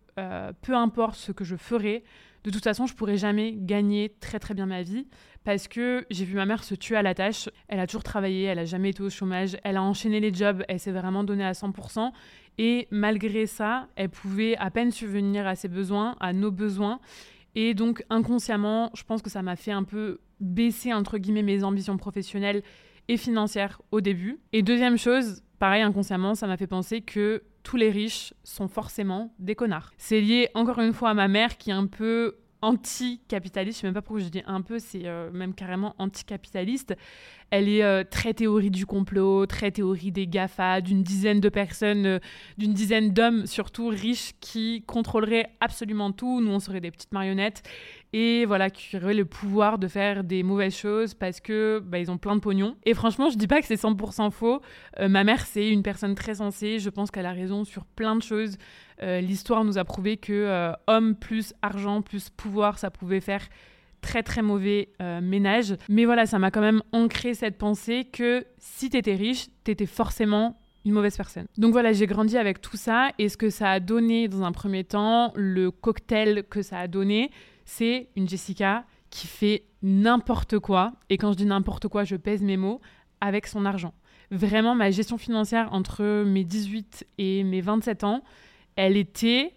peu 0.62 0.76
importe 0.76 1.16
ce 1.16 1.32
que 1.32 1.44
je 1.44 1.56
ferais, 1.56 2.04
de 2.44 2.52
toute 2.52 2.64
façon, 2.64 2.86
je 2.86 2.96
pourrais 2.96 3.18
jamais 3.18 3.54
gagner 3.54 4.16
très 4.22 4.40
très 4.40 4.54
bien 4.54 4.66
ma 4.66 4.82
vie 4.82 5.08
parce 5.44 5.68
que 5.68 6.06
j'ai 6.10 6.26
vu 6.26 6.36
ma 6.36 6.46
mère 6.46 6.64
se 6.64 6.74
tuer 6.74 6.96
à 6.96 7.02
la 7.02 7.14
tâche. 7.14 7.50
Elle 7.68 7.80
a 7.80 7.88
toujours 7.88 8.04
travaillé, 8.04 8.44
elle 8.44 8.60
a 8.60 8.66
jamais 8.66 8.92
été 8.92 9.04
au 9.04 9.10
chômage, 9.10 9.58
elle 9.64 9.78
a 9.78 9.82
enchaîné 9.82 10.20
les 10.20 10.34
jobs, 10.34 10.64
elle 10.68 10.80
s'est 10.80 10.92
vraiment 10.92 11.24
donnée 11.24 11.44
à 11.44 11.52
100%. 11.52 12.12
Et 12.58 12.88
malgré 12.92 13.46
ça, 13.46 13.88
elle 13.96 14.10
pouvait 14.10 14.56
à 14.58 14.70
peine 14.72 14.92
subvenir 14.92 15.48
à 15.48 15.56
ses 15.56 15.68
besoins, 15.68 16.16
à 16.20 16.34
nos 16.34 16.52
besoins. 16.52 17.00
Et 17.56 17.74
donc 17.74 18.06
inconsciemment, 18.10 18.92
je 18.96 19.04
pense 19.04 19.22
que 19.22 19.30
ça 19.30 19.42
m'a 19.42 19.56
fait 19.56 19.72
un 19.72 19.84
peu 19.84 20.20
baisser 20.40 20.94
entre 20.94 21.18
guillemets 21.18 21.44
mes 21.44 21.64
ambitions 21.64 21.98
professionnelles 21.98 22.64
et 23.10 23.18
financières 23.18 23.82
au 23.92 24.00
début. 24.00 24.40
Et 24.54 24.62
deuxième 24.62 24.98
chose, 24.98 25.44
pareil 25.58 25.82
inconsciemment, 25.82 26.36
ça 26.36 26.48
m'a 26.48 26.56
fait 26.56 26.68
penser 26.68 27.02
que 27.02 27.44
tous 27.64 27.76
les 27.76 27.90
riches 27.90 28.34
sont 28.44 28.70
forcément 28.70 29.34
des 29.40 29.56
connards. 29.56 29.92
C'est 29.98 30.22
lié 30.22 30.50
encore 30.54 30.80
une 30.80 30.94
fois 30.94 31.10
à 31.10 31.14
ma 31.14 31.28
mère 31.28 31.58
qui 31.58 31.72
est 31.72 31.74
un 31.74 31.88
peu 31.88 32.38
anti-capitaliste, 32.62 33.78
je 33.78 33.82
sais 33.82 33.88
même 33.88 33.94
pas 33.94 34.02
pourquoi 34.02 34.22
je 34.22 34.30
dis 34.30 34.44
un 34.46 34.62
peu, 34.62 34.80
c'est 34.80 35.06
euh, 35.06 35.32
même 35.32 35.54
carrément 35.54 35.96
anti-capitaliste. 35.98 36.96
Elle 37.52 37.68
est 37.68 37.84
euh, 37.84 38.04
très 38.04 38.34
théorie 38.34 38.70
du 38.70 38.86
complot, 38.86 39.46
très 39.46 39.72
théorie 39.72 40.12
des 40.12 40.28
GAFA, 40.28 40.82
d'une 40.82 41.02
dizaine 41.02 41.40
de 41.40 41.50
personnes, 41.50 42.06
euh, 42.06 42.20
d'une 42.58 42.74
dizaine 42.74 43.12
d'hommes 43.12 43.48
surtout 43.48 43.88
riches 43.88 44.34
qui 44.40 44.84
contrôleraient 44.86 45.50
absolument 45.60 46.12
tout. 46.12 46.42
Nous, 46.42 46.52
on 46.52 46.60
serait 46.60 46.82
des 46.82 46.92
petites 46.92 47.12
marionnettes 47.12 47.64
et 48.12 48.46
voilà, 48.46 48.70
qui 48.70 48.98
auraient 48.98 49.14
le 49.14 49.26
pouvoir 49.26 49.80
de 49.80 49.88
faire 49.88 50.24
des 50.24 50.44
mauvaises 50.44 50.76
choses 50.76 51.14
parce 51.14 51.40
que 51.40 51.82
bah, 51.84 51.98
ils 51.98 52.12
ont 52.12 52.18
plein 52.18 52.36
de 52.36 52.42
pognon. 52.42 52.76
Et 52.86 52.94
franchement, 52.94 53.30
je 53.30 53.38
dis 53.38 53.48
pas 53.48 53.62
que 53.62 53.68
c'est 53.68 53.82
100% 53.82 54.32
faux. 54.32 54.62
ma 55.00 55.24
mère, 55.24 55.46
c'est 55.46 55.70
une 55.70 55.84
personne 55.84 56.16
très 56.16 56.36
sensée. 56.36 56.80
Je 56.80 56.90
pense 56.90 57.10
qu'elle 57.10 57.26
a 57.26 57.32
raison 57.32 57.64
sur 57.64 57.86
plein 57.86 58.16
de 58.16 58.22
choses. 58.22 58.58
Euh, 59.02 59.22
l'histoire 59.22 59.64
nous 59.64 59.78
a 59.78 59.86
prouvé 59.86 60.18
que 60.18 60.34
euh, 60.34 60.72
homme 60.88 61.16
plus 61.16 61.54
argent 61.62 62.02
plus 62.02 62.30
pouvoir, 62.30 62.78
ça 62.78 62.92
pouvait 62.92 63.22
faire 63.22 63.48
très 64.02 64.24
très 64.24 64.42
mauvais 64.42 64.90
euh, 65.02 65.22
ménage. 65.22 65.76
Mais 65.90 66.06
voilà, 66.06 66.26
ça 66.26 66.40
m'a 66.40 66.52
quand 66.52 66.62
même 66.62 66.82
ancré 66.92 67.34
cette 67.34 67.58
pensée 67.58 68.06
que 68.06 68.46
si 68.58 68.90
t'étais 68.90 69.16
riche, 69.16 69.48
t'étais 69.64 69.86
forcément 69.86 70.60
une 70.86 70.94
mauvaise 70.94 71.18
personne. 71.18 71.46
Donc 71.58 71.72
voilà, 71.74 71.92
j'ai 71.94 72.08
grandi 72.08 72.38
avec 72.38 72.62
tout 72.62 72.78
ça 72.78 73.10
et 73.18 73.30
ce 73.30 73.38
que 73.38 73.50
ça 73.50 73.72
a 73.72 73.80
donné 73.80 74.28
dans 74.28 74.44
un 74.44 74.52
premier 74.52 74.84
temps, 74.84 75.34
le 75.36 75.72
cocktail 75.72 76.44
que 76.50 76.62
ça 76.62 76.80
a 76.80 76.88
donné, 76.88 77.32
c'est 77.66 78.10
une 78.16 78.28
Jessica 78.28 78.86
qui 79.10 79.28
fait 79.28 79.64
n'importe 79.82 80.60
quoi. 80.60 80.94
Et 81.10 81.18
quand 81.18 81.32
je 81.32 81.38
dis 81.38 81.46
n'importe 81.46 81.88
quoi, 81.88 82.04
je 82.04 82.16
pèse 82.16 82.42
mes 82.42 82.58
mots 82.58 82.80
avec 83.22 83.48
son 83.48 83.66
argent. 83.66 83.94
Vraiment, 84.32 84.76
ma 84.76 84.92
gestion 84.92 85.18
financière 85.18 85.74
entre 85.74 86.24
mes 86.24 86.44
18 86.44 87.08
et 87.18 87.44
mes 87.44 87.62
27 87.62 88.04
ans, 88.04 88.24
elle 88.80 88.96
était 88.96 89.52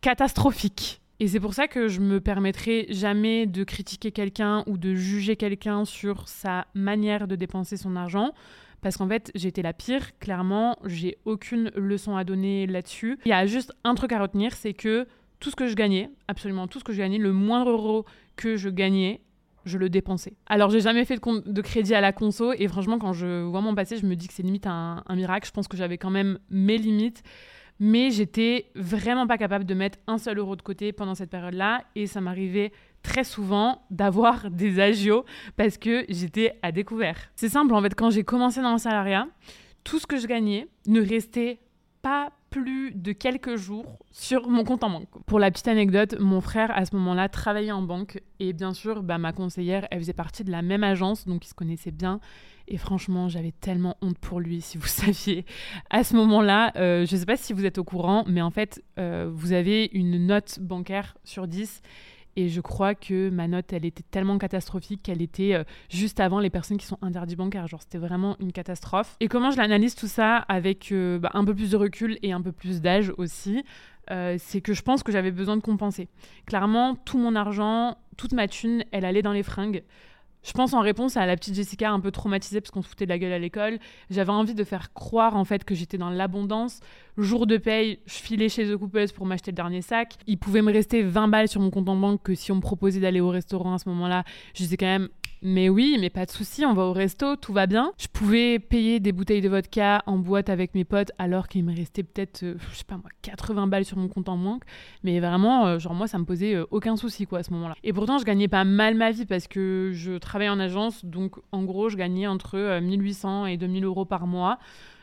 catastrophique. 0.00 1.00
Et 1.18 1.26
c'est 1.26 1.40
pour 1.40 1.54
ça 1.54 1.66
que 1.66 1.88
je 1.88 2.00
me 2.00 2.20
permettrai 2.20 2.86
jamais 2.88 3.46
de 3.46 3.64
critiquer 3.64 4.12
quelqu'un 4.12 4.62
ou 4.68 4.78
de 4.78 4.94
juger 4.94 5.34
quelqu'un 5.34 5.84
sur 5.84 6.28
sa 6.28 6.68
manière 6.72 7.26
de 7.26 7.34
dépenser 7.34 7.76
son 7.76 7.96
argent. 7.96 8.32
parce 8.80 8.96
qu'en 8.96 9.08
fait, 9.08 9.32
j'étais 9.34 9.60
la 9.60 9.72
pire. 9.72 10.16
Clairement, 10.20 10.78
j'ai 10.86 11.18
aucune 11.24 11.70
leçon 11.74 12.16
à 12.16 12.22
donner 12.22 12.68
là-dessus. 12.68 13.18
Il 13.26 13.30
y 13.30 13.32
a 13.32 13.44
juste 13.44 13.74
un 13.82 13.96
truc 13.96 14.12
à 14.12 14.20
retenir, 14.20 14.54
c'est 14.54 14.72
que 14.72 15.06
tout 15.40 15.50
ce 15.50 15.56
que 15.56 15.66
je 15.66 15.74
gagnais, 15.74 16.08
absolument 16.28 16.68
tout 16.68 16.78
ce 16.78 16.84
que 16.84 16.92
je 16.92 16.98
gagnais, 16.98 17.18
le 17.18 17.32
moindre 17.32 17.72
euro 17.72 18.06
que 18.36 18.56
je 18.56 18.68
gagnais, 18.68 19.20
je 19.64 19.78
le 19.78 19.90
dépensais. 19.90 20.34
Alors, 20.46 20.70
j'ai 20.70 20.80
jamais 20.80 21.04
fait 21.04 21.16
de, 21.16 21.50
de, 21.50 21.60
crédit 21.60 21.94
à 21.94 22.00
la 22.00 22.12
conso 22.12 22.52
et 22.52 22.68
franchement, 22.68 22.98
quand 23.00 23.12
je 23.14 23.42
vois 23.42 23.60
mon 23.60 23.74
passé, 23.74 23.96
je 23.96 24.06
me 24.06 24.14
dis 24.14 24.28
que 24.28 24.32
c'est 24.32 24.44
limite 24.44 24.68
un, 24.68 25.02
un 25.04 25.16
miracle. 25.16 25.46
Je 25.48 25.52
pense 25.52 25.66
que 25.66 25.76
j'avais 25.76 25.98
quand 25.98 26.10
même 26.10 26.38
mes 26.50 26.78
limites 26.78 27.24
mais 27.80 28.10
j'étais 28.10 28.66
vraiment 28.74 29.26
pas 29.26 29.38
capable 29.38 29.64
de 29.64 29.74
mettre 29.74 29.98
un 30.06 30.18
seul 30.18 30.38
euro 30.38 30.54
de 30.54 30.62
côté 30.62 30.92
pendant 30.92 31.14
cette 31.14 31.30
période-là 31.30 31.82
et 31.96 32.06
ça 32.06 32.20
m'arrivait 32.20 32.72
très 33.02 33.24
souvent 33.24 33.82
d'avoir 33.90 34.50
des 34.50 34.78
agios 34.78 35.24
parce 35.56 35.78
que 35.78 36.04
j'étais 36.08 36.58
à 36.62 36.70
découvert. 36.70 37.16
C'est 37.34 37.48
simple, 37.48 37.74
en 37.74 37.82
fait, 37.82 37.94
quand 37.94 38.10
j'ai 38.10 38.22
commencé 38.22 38.60
dans 38.60 38.72
le 38.72 38.78
salariat, 38.78 39.26
tout 39.82 39.98
ce 39.98 40.06
que 40.06 40.18
je 40.18 40.26
gagnais 40.26 40.68
ne 40.86 41.00
restait 41.00 41.58
pas 42.02 42.30
plus 42.50 42.92
de 42.94 43.12
quelques 43.12 43.56
jours 43.56 43.98
sur 44.10 44.48
mon 44.48 44.64
compte 44.64 44.82
en 44.82 44.90
banque. 44.90 45.08
Pour 45.26 45.38
la 45.38 45.50
petite 45.50 45.68
anecdote, 45.68 46.16
mon 46.18 46.40
frère 46.40 46.70
à 46.76 46.84
ce 46.84 46.96
moment-là 46.96 47.28
travaillait 47.28 47.70
en 47.70 47.82
banque 47.82 48.20
et 48.40 48.52
bien 48.52 48.74
sûr, 48.74 49.02
bah, 49.02 49.18
ma 49.18 49.32
conseillère, 49.32 49.86
elle 49.90 50.00
faisait 50.00 50.12
partie 50.12 50.42
de 50.42 50.50
la 50.50 50.62
même 50.62 50.82
agence, 50.82 51.26
donc 51.26 51.44
ils 51.44 51.48
se 51.48 51.54
connaissaient 51.54 51.92
bien. 51.92 52.20
Et 52.66 52.76
franchement, 52.76 53.28
j'avais 53.28 53.52
tellement 53.52 53.96
honte 54.00 54.18
pour 54.18 54.40
lui, 54.40 54.60
si 54.60 54.78
vous 54.78 54.86
saviez. 54.86 55.44
À 55.90 56.04
ce 56.04 56.16
moment-là, 56.16 56.72
euh, 56.76 57.06
je 57.06 57.14
ne 57.14 57.20
sais 57.20 57.26
pas 57.26 57.36
si 57.36 57.52
vous 57.52 57.64
êtes 57.64 57.78
au 57.78 57.84
courant, 57.84 58.24
mais 58.26 58.42
en 58.42 58.50
fait, 58.50 58.82
euh, 58.98 59.30
vous 59.32 59.52
avez 59.52 59.90
une 59.92 60.26
note 60.26 60.58
bancaire 60.60 61.16
sur 61.24 61.46
10 61.46 61.82
et 62.36 62.48
je 62.48 62.60
crois 62.60 62.94
que 62.94 63.30
ma 63.30 63.48
note, 63.48 63.72
elle 63.72 63.84
était 63.84 64.04
tellement 64.10 64.38
catastrophique 64.38 65.02
qu'elle 65.02 65.22
était 65.22 65.54
euh, 65.54 65.64
juste 65.88 66.20
avant 66.20 66.40
les 66.40 66.50
personnes 66.50 66.78
qui 66.78 66.86
sont 66.86 66.98
interdites 67.02 67.38
bancaires. 67.38 67.66
Genre, 67.66 67.82
c'était 67.82 67.98
vraiment 67.98 68.36
une 68.40 68.52
catastrophe. 68.52 69.16
Et 69.20 69.28
comment 69.28 69.50
je 69.50 69.56
l'analyse 69.56 69.94
tout 69.94 70.06
ça 70.06 70.36
avec 70.36 70.92
euh, 70.92 71.18
bah, 71.18 71.30
un 71.34 71.44
peu 71.44 71.54
plus 71.54 71.70
de 71.70 71.76
recul 71.76 72.18
et 72.22 72.32
un 72.32 72.40
peu 72.40 72.52
plus 72.52 72.80
d'âge 72.80 73.12
aussi 73.18 73.64
euh, 74.10 74.36
c'est 74.38 74.60
que 74.60 74.72
je 74.72 74.82
pense 74.82 75.04
que 75.04 75.12
j'avais 75.12 75.30
besoin 75.30 75.56
de 75.56 75.62
compenser. 75.62 76.08
Clairement, 76.46 76.96
tout 76.96 77.18
mon 77.18 77.36
argent, 77.36 77.96
toute 78.16 78.32
ma 78.32 78.48
thune, 78.48 78.84
elle 78.90 79.04
allait 79.04 79.22
dans 79.22 79.32
les 79.32 79.44
fringues. 79.44 79.84
Je 80.42 80.52
pense 80.52 80.72
en 80.72 80.80
réponse 80.80 81.16
à 81.16 81.26
la 81.26 81.36
petite 81.36 81.54
Jessica 81.54 81.90
un 81.90 82.00
peu 82.00 82.10
traumatisée 82.10 82.60
parce 82.60 82.70
qu'on 82.70 82.82
se 82.82 82.88
foutait 82.88 83.04
de 83.04 83.10
la 83.10 83.18
gueule 83.18 83.32
à 83.32 83.38
l'école. 83.38 83.78
J'avais 84.10 84.32
envie 84.32 84.54
de 84.54 84.64
faire 84.64 84.92
croire 84.92 85.36
en 85.36 85.44
fait 85.44 85.64
que 85.64 85.74
j'étais 85.74 85.98
dans 85.98 86.10
l'abondance. 86.10 86.80
Jour 87.18 87.46
de 87.46 87.56
paye, 87.56 87.98
je 88.06 88.14
filais 88.14 88.48
chez 88.48 88.66
The 88.66 88.76
Couples 88.76 89.12
pour 89.14 89.26
m'acheter 89.26 89.50
le 89.50 89.56
dernier 89.56 89.82
sac. 89.82 90.14
Il 90.26 90.38
pouvait 90.38 90.62
me 90.62 90.72
rester 90.72 91.02
20 91.02 91.28
balles 91.28 91.48
sur 91.48 91.60
mon 91.60 91.70
compte 91.70 91.88
en 91.88 91.96
banque 91.96 92.22
que 92.22 92.34
si 92.34 92.52
on 92.52 92.56
me 92.56 92.60
proposait 92.60 93.00
d'aller 93.00 93.20
au 93.20 93.28
restaurant 93.28 93.74
à 93.74 93.78
ce 93.78 93.88
moment-là, 93.90 94.24
je 94.54 94.62
disais 94.62 94.76
quand 94.76 94.86
même 94.86 95.08
mais 95.42 95.70
oui, 95.70 95.96
mais 95.98 96.10
pas 96.10 96.26
de 96.26 96.30
souci, 96.30 96.66
on 96.66 96.74
va 96.74 96.82
au 96.82 96.92
resto, 96.92 97.34
tout 97.36 97.54
va 97.54 97.66
bien. 97.66 97.92
Je 97.98 98.08
pouvais 98.08 98.58
payer 98.58 99.00
des 99.00 99.12
bouteilles 99.12 99.40
de 99.40 99.48
vodka 99.48 100.02
en 100.04 100.18
boîte 100.18 100.50
avec 100.50 100.74
mes 100.74 100.84
potes 100.84 101.12
alors 101.18 101.48
qu'il 101.48 101.64
me 101.64 101.74
restait 101.74 102.02
peut-être, 102.02 102.42
euh, 102.42 102.56
je 102.72 102.76
sais 102.76 102.84
pas 102.84 102.96
moi, 102.96 103.08
80 103.22 103.66
balles 103.66 103.86
sur 103.86 103.96
mon 103.96 104.08
compte 104.08 104.28
en 104.28 104.36
banque. 104.36 104.64
Mais 105.02 105.18
vraiment, 105.18 105.66
euh, 105.66 105.78
genre 105.78 105.94
moi, 105.94 106.08
ça 106.08 106.18
me 106.18 106.24
posait 106.24 106.54
euh, 106.54 106.66
aucun 106.70 106.96
souci 106.96 107.26
quoi 107.26 107.38
à 107.38 107.42
ce 107.42 107.52
moment-là. 107.52 107.74
Et 107.82 107.94
pourtant, 107.94 108.18
je 108.18 108.24
gagnais 108.24 108.48
pas 108.48 108.64
mal 108.64 108.94
ma 108.94 109.12
vie 109.12 109.24
parce 109.24 109.48
que 109.48 109.92
je 109.94 110.18
en 110.36 110.60
agence, 110.60 111.04
donc 111.04 111.36
en 111.52 111.64
gros, 111.64 111.88
je 111.88 111.96
gagnais 111.96 112.26
entre 112.26 112.80
1800 112.80 113.46
et 113.46 113.56
2000 113.56 113.84
euros 113.84 114.04
par 114.04 114.26
mois. 114.26 114.58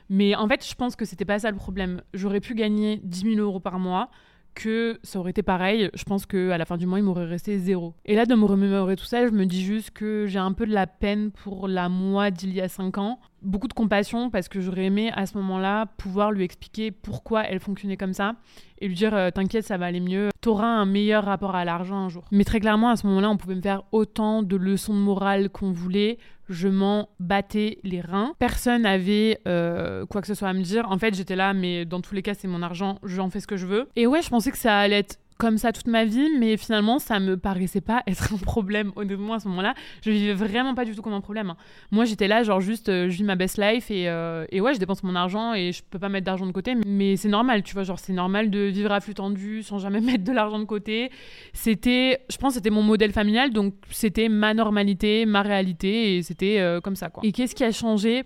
Mais 0.09 0.35
en 0.35 0.47
fait, 0.47 0.65
je 0.67 0.75
pense 0.75 0.95
que 0.95 1.05
c'était 1.05 1.25
pas 1.25 1.39
ça 1.39 1.51
le 1.51 1.57
problème. 1.57 2.01
J'aurais 2.13 2.39
pu 2.39 2.55
gagner 2.55 3.01
10 3.03 3.35
000 3.35 3.45
euros 3.45 3.59
par 3.59 3.79
mois 3.79 4.09
que 4.55 4.99
ça 5.03 5.19
aurait 5.19 5.29
été 5.29 5.43
pareil. 5.43 5.91
Je 5.93 6.03
pense 6.03 6.25
qu'à 6.25 6.57
la 6.57 6.65
fin 6.65 6.77
du 6.77 6.87
mois, 6.87 6.97
il 6.97 7.03
m'aurait 7.03 7.25
resté 7.25 7.59
zéro. 7.59 7.93
Et 8.05 8.15
là, 8.15 8.25
de 8.25 8.33
me 8.33 8.45
remémorer 8.45 8.95
tout 8.95 9.05
ça, 9.05 9.27
je 9.27 9.31
me 9.31 9.45
dis 9.45 9.63
juste 9.63 9.91
que 9.91 10.25
j'ai 10.25 10.39
un 10.39 10.53
peu 10.53 10.65
de 10.65 10.73
la 10.73 10.87
peine 10.87 11.29
pour 11.31 11.67
la 11.67 11.89
moi 11.89 12.31
d'il 12.31 12.53
y 12.53 12.61
a 12.61 12.67
5 12.67 12.97
ans. 12.97 13.19
Beaucoup 13.41 13.67
de 13.67 13.73
compassion 13.73 14.29
parce 14.29 14.49
que 14.49 14.59
j'aurais 14.61 14.85
aimé 14.85 15.11
à 15.15 15.25
ce 15.25 15.37
moment-là 15.37 15.85
pouvoir 15.97 16.31
lui 16.31 16.43
expliquer 16.43 16.91
pourquoi 16.91 17.43
elle 17.43 17.59
fonctionnait 17.59 17.97
comme 17.97 18.13
ça 18.13 18.33
et 18.79 18.87
lui 18.87 18.95
dire 18.95 19.13
euh, 19.13 19.29
t'inquiète 19.31 19.65
ça 19.65 19.77
va 19.77 19.85
aller 19.85 19.99
mieux, 19.99 20.29
t'auras 20.41 20.67
un 20.67 20.85
meilleur 20.85 21.25
rapport 21.25 21.55
à 21.55 21.65
l'argent 21.65 21.97
un 21.97 22.09
jour. 22.09 22.25
Mais 22.31 22.43
très 22.43 22.59
clairement 22.59 22.89
à 22.89 22.95
ce 22.95 23.05
moment-là 23.07 23.29
on 23.29 23.37
pouvait 23.37 23.55
me 23.55 23.61
faire 23.61 23.83
autant 23.91 24.43
de 24.43 24.55
leçons 24.55 24.93
de 24.93 24.99
morale 24.99 25.49
qu'on 25.49 25.71
voulait, 25.71 26.17
je 26.49 26.67
m'en 26.67 27.09
battais 27.19 27.79
les 27.83 28.01
reins. 28.01 28.33
Personne 28.39 28.83
n'avait 28.83 29.39
euh, 29.47 30.05
quoi 30.05 30.21
que 30.21 30.27
ce 30.27 30.33
soit 30.33 30.47
à 30.47 30.53
me 30.53 30.61
dire. 30.61 30.89
En 30.89 30.97
fait, 30.97 31.13
j'étais 31.13 31.35
là, 31.35 31.53
mais 31.53 31.85
dans 31.85 32.01
tous 32.01 32.15
les 32.15 32.21
cas, 32.21 32.33
c'est 32.33 32.47
mon 32.47 32.61
argent, 32.61 32.99
j'en 33.03 33.29
fais 33.29 33.39
ce 33.39 33.47
que 33.47 33.57
je 33.57 33.65
veux. 33.65 33.89
Et 33.95 34.07
ouais, 34.07 34.21
je 34.21 34.29
pensais 34.29 34.51
que 34.51 34.57
ça 34.57 34.77
allait 34.77 34.99
être 34.99 35.19
comme 35.37 35.57
ça 35.57 35.71
toute 35.71 35.87
ma 35.87 36.05
vie, 36.05 36.29
mais 36.37 36.57
finalement, 36.57 36.99
ça 36.99 37.19
me 37.19 37.37
paraissait 37.37 37.81
pas 37.81 38.03
être 38.07 38.33
un 38.33 38.37
problème. 38.37 38.91
Honnêtement, 38.95 39.33
à 39.33 39.39
ce 39.39 39.47
moment-là, 39.47 39.73
je 40.01 40.11
vivais 40.11 40.33
vraiment 40.33 40.75
pas 40.75 40.85
du 40.85 40.95
tout 40.95 41.01
comme 41.01 41.13
un 41.13 41.21
problème. 41.21 41.51
Hein. 41.51 41.57
Moi, 41.91 42.05
j'étais 42.05 42.27
là, 42.27 42.43
genre 42.43 42.61
juste, 42.61 42.89
euh, 42.89 43.09
je 43.09 43.17
vis 43.17 43.23
ma 43.23 43.35
best 43.35 43.57
life 43.57 43.91
et, 43.91 44.09
euh, 44.09 44.45
et, 44.51 44.61
ouais, 44.61 44.73
je 44.73 44.79
dépense 44.79 45.03
mon 45.03 45.15
argent 45.15 45.53
et 45.53 45.71
je 45.71 45.83
peux 45.83 45.99
pas 45.99 46.09
mettre 46.09 46.25
d'argent 46.25 46.45
de 46.45 46.51
côté, 46.51 46.75
mais 46.85 47.15
c'est 47.17 47.29
normal, 47.29 47.63
tu 47.63 47.73
vois, 47.73 47.83
genre 47.83 47.99
c'est 47.99 48.13
normal 48.13 48.49
de 48.49 48.59
vivre 48.59 48.91
à 48.91 48.99
flux 48.99 49.13
tendu 49.13 49.63
sans 49.63 49.79
jamais 49.79 50.01
mettre 50.01 50.23
de 50.23 50.31
l'argent 50.31 50.59
de 50.59 50.65
côté. 50.65 51.11
C'était, 51.53 52.19
je 52.29 52.37
pense, 52.37 52.53
c'était 52.53 52.69
mon 52.69 52.83
modèle 52.83 53.11
familial, 53.11 53.51
donc 53.51 53.73
c'était 53.89 54.29
ma 54.29 54.53
normalité, 54.53 55.25
ma 55.25 55.41
réalité 55.41 56.17
et 56.17 56.23
c'était 56.23 56.59
euh, 56.59 56.81
comme 56.81 56.95
ça, 56.95 57.09
quoi. 57.09 57.23
Et 57.25 57.31
qu'est-ce 57.31 57.55
qui 57.55 57.63
a 57.63 57.71
changé? 57.71 58.23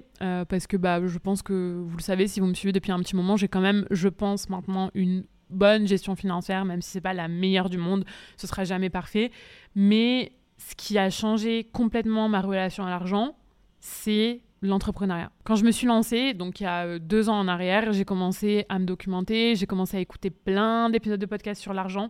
Parce 0.49 0.67
que 0.67 0.77
bah, 0.77 0.99
je 1.03 1.17
pense 1.17 1.41
que 1.41 1.81
vous 1.83 1.97
le 1.97 2.03
savez, 2.03 2.27
si 2.27 2.39
vous 2.39 2.45
me 2.45 2.53
suivez 2.53 2.71
depuis 2.71 2.91
un 2.91 2.99
petit 2.99 3.15
moment, 3.15 3.37
j'ai 3.37 3.47
quand 3.47 3.59
même, 3.59 3.87
je 3.89 4.07
pense 4.07 4.49
maintenant, 4.49 4.91
une 4.93 5.23
bonne 5.51 5.87
gestion 5.87 6.15
financière, 6.15 6.65
même 6.65 6.81
si 6.81 6.91
c'est 6.91 7.01
pas 7.01 7.13
la 7.13 7.27
meilleure 7.27 7.69
du 7.69 7.77
monde, 7.77 8.05
ce 8.37 8.47
sera 8.47 8.63
jamais 8.63 8.89
parfait. 8.89 9.31
Mais 9.75 10.33
ce 10.57 10.75
qui 10.75 10.97
a 10.97 11.09
changé 11.09 11.65
complètement 11.71 12.29
ma 12.29 12.41
relation 12.41 12.85
à 12.85 12.89
l'argent, 12.89 13.35
c'est 13.79 14.41
l'entrepreneuriat. 14.61 15.31
Quand 15.43 15.55
je 15.55 15.65
me 15.65 15.71
suis 15.71 15.87
lancée, 15.87 16.33
donc 16.33 16.59
il 16.59 16.63
y 16.63 16.67
a 16.67 16.85
euh, 16.85 16.99
deux 16.99 17.29
ans 17.29 17.39
en 17.39 17.47
arrière, 17.47 17.93
j'ai 17.93 18.05
commencé 18.05 18.65
à 18.69 18.77
me 18.79 18.85
documenter, 18.85 19.55
j'ai 19.55 19.65
commencé 19.65 19.97
à 19.97 19.99
écouter 19.99 20.29
plein 20.29 20.89
d'épisodes 20.89 21.19
de 21.19 21.25
podcasts 21.25 21.61
sur 21.61 21.73
l'argent, 21.73 22.09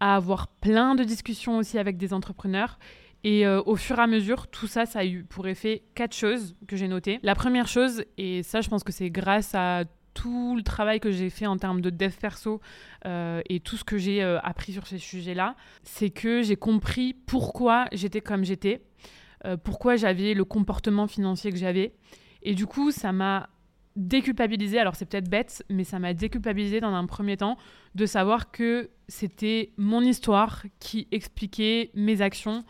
à 0.00 0.16
avoir 0.16 0.48
plein 0.48 0.94
de 0.94 1.04
discussions 1.04 1.58
aussi 1.58 1.78
avec 1.78 1.96
des 1.96 2.12
entrepreneurs. 2.12 2.78
Et 3.24 3.46
euh, 3.46 3.62
au 3.66 3.76
fur 3.76 3.98
et 3.98 4.02
à 4.02 4.06
mesure, 4.06 4.46
tout 4.48 4.66
ça, 4.66 4.86
ça 4.86 5.00
a 5.00 5.04
eu 5.04 5.24
pour 5.24 5.48
effet 5.48 5.82
quatre 5.94 6.14
choses 6.14 6.54
que 6.66 6.76
j'ai 6.76 6.88
notées. 6.88 7.18
La 7.22 7.34
première 7.34 7.66
chose, 7.66 8.04
et 8.18 8.42
ça 8.42 8.60
je 8.60 8.68
pense 8.68 8.84
que 8.84 8.92
c'est 8.92 9.10
grâce 9.10 9.54
à 9.54 9.84
tout 10.16 10.56
le 10.56 10.62
travail 10.62 10.98
que 10.98 11.10
j'ai 11.10 11.28
fait 11.28 11.46
en 11.46 11.58
termes 11.58 11.82
de 11.82 11.90
dev 11.90 12.10
perso 12.10 12.60
euh, 13.04 13.42
et 13.50 13.60
tout 13.60 13.76
ce 13.76 13.84
que 13.84 13.98
j'ai 13.98 14.22
euh, 14.22 14.40
appris 14.40 14.72
sur 14.72 14.86
ces 14.86 14.98
sujets-là, 14.98 15.54
c'est 15.82 16.08
que 16.08 16.42
j'ai 16.42 16.56
compris 16.56 17.12
pourquoi 17.12 17.84
j'étais 17.92 18.22
comme 18.22 18.42
j'étais, 18.42 18.82
euh, 19.44 19.58
pourquoi 19.58 19.96
j'avais 19.96 20.32
le 20.32 20.44
comportement 20.44 21.06
financier 21.06 21.52
que 21.52 21.58
j'avais. 21.58 21.92
Et 22.42 22.54
du 22.54 22.66
coup, 22.66 22.90
ça 22.92 23.12
m'a 23.12 23.50
déculpabilisé, 23.94 24.78
alors 24.78 24.96
c'est 24.96 25.04
peut-être 25.04 25.28
bête, 25.28 25.62
mais 25.68 25.84
ça 25.84 25.98
m'a 25.98 26.14
déculpabilisé 26.14 26.80
dans 26.80 26.94
un 26.94 27.04
premier 27.04 27.36
temps 27.36 27.58
de 27.94 28.06
savoir 28.06 28.50
que 28.50 28.88
c'était 29.08 29.72
mon 29.76 30.00
histoire 30.00 30.64
qui 30.80 31.08
expliquait 31.12 31.90
mes 31.94 32.22
actions 32.22 32.64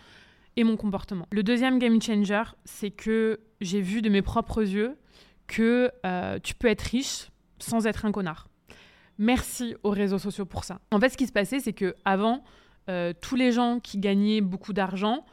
et 0.57 0.65
mon 0.65 0.77
comportement. 0.77 1.29
Le 1.31 1.45
deuxième 1.45 1.79
game 1.79 2.03
changer, 2.03 2.43
c'est 2.65 2.91
que 2.91 3.39
j'ai 3.61 3.81
vu 3.81 4.03
de 4.03 4.09
mes 4.09 4.23
propres 4.23 4.63
yeux 4.63 4.97
que 5.47 5.91
tu 6.43 6.55
peux 6.55 6.69
être 6.69 6.83
riche 6.83 7.29
sans 7.59 7.87
être 7.87 8.05
un 8.05 8.13
connard. 8.13 8.49
Merci 9.19 9.75
aux 9.83 9.91
réseaux 9.91 10.19
sociaux 10.19 10.45
pour 10.45 10.65
ça. 10.65 10.81
En 10.91 11.01
fait, 11.01 11.09
ce 11.09 11.17
qui 11.17 11.27
se 11.27 11.33
passait, 11.33 11.61
c'est 11.61 11.73
que 11.73 11.95
avant, 12.05 12.45
euh, 12.89 13.13
tous 13.21 13.37
les 13.37 13.53
gens 13.53 13.81
qui 13.81 13.99
gagnaient 13.99 14.41
beaucoup 14.41 14.73
d'argent, 14.73 15.25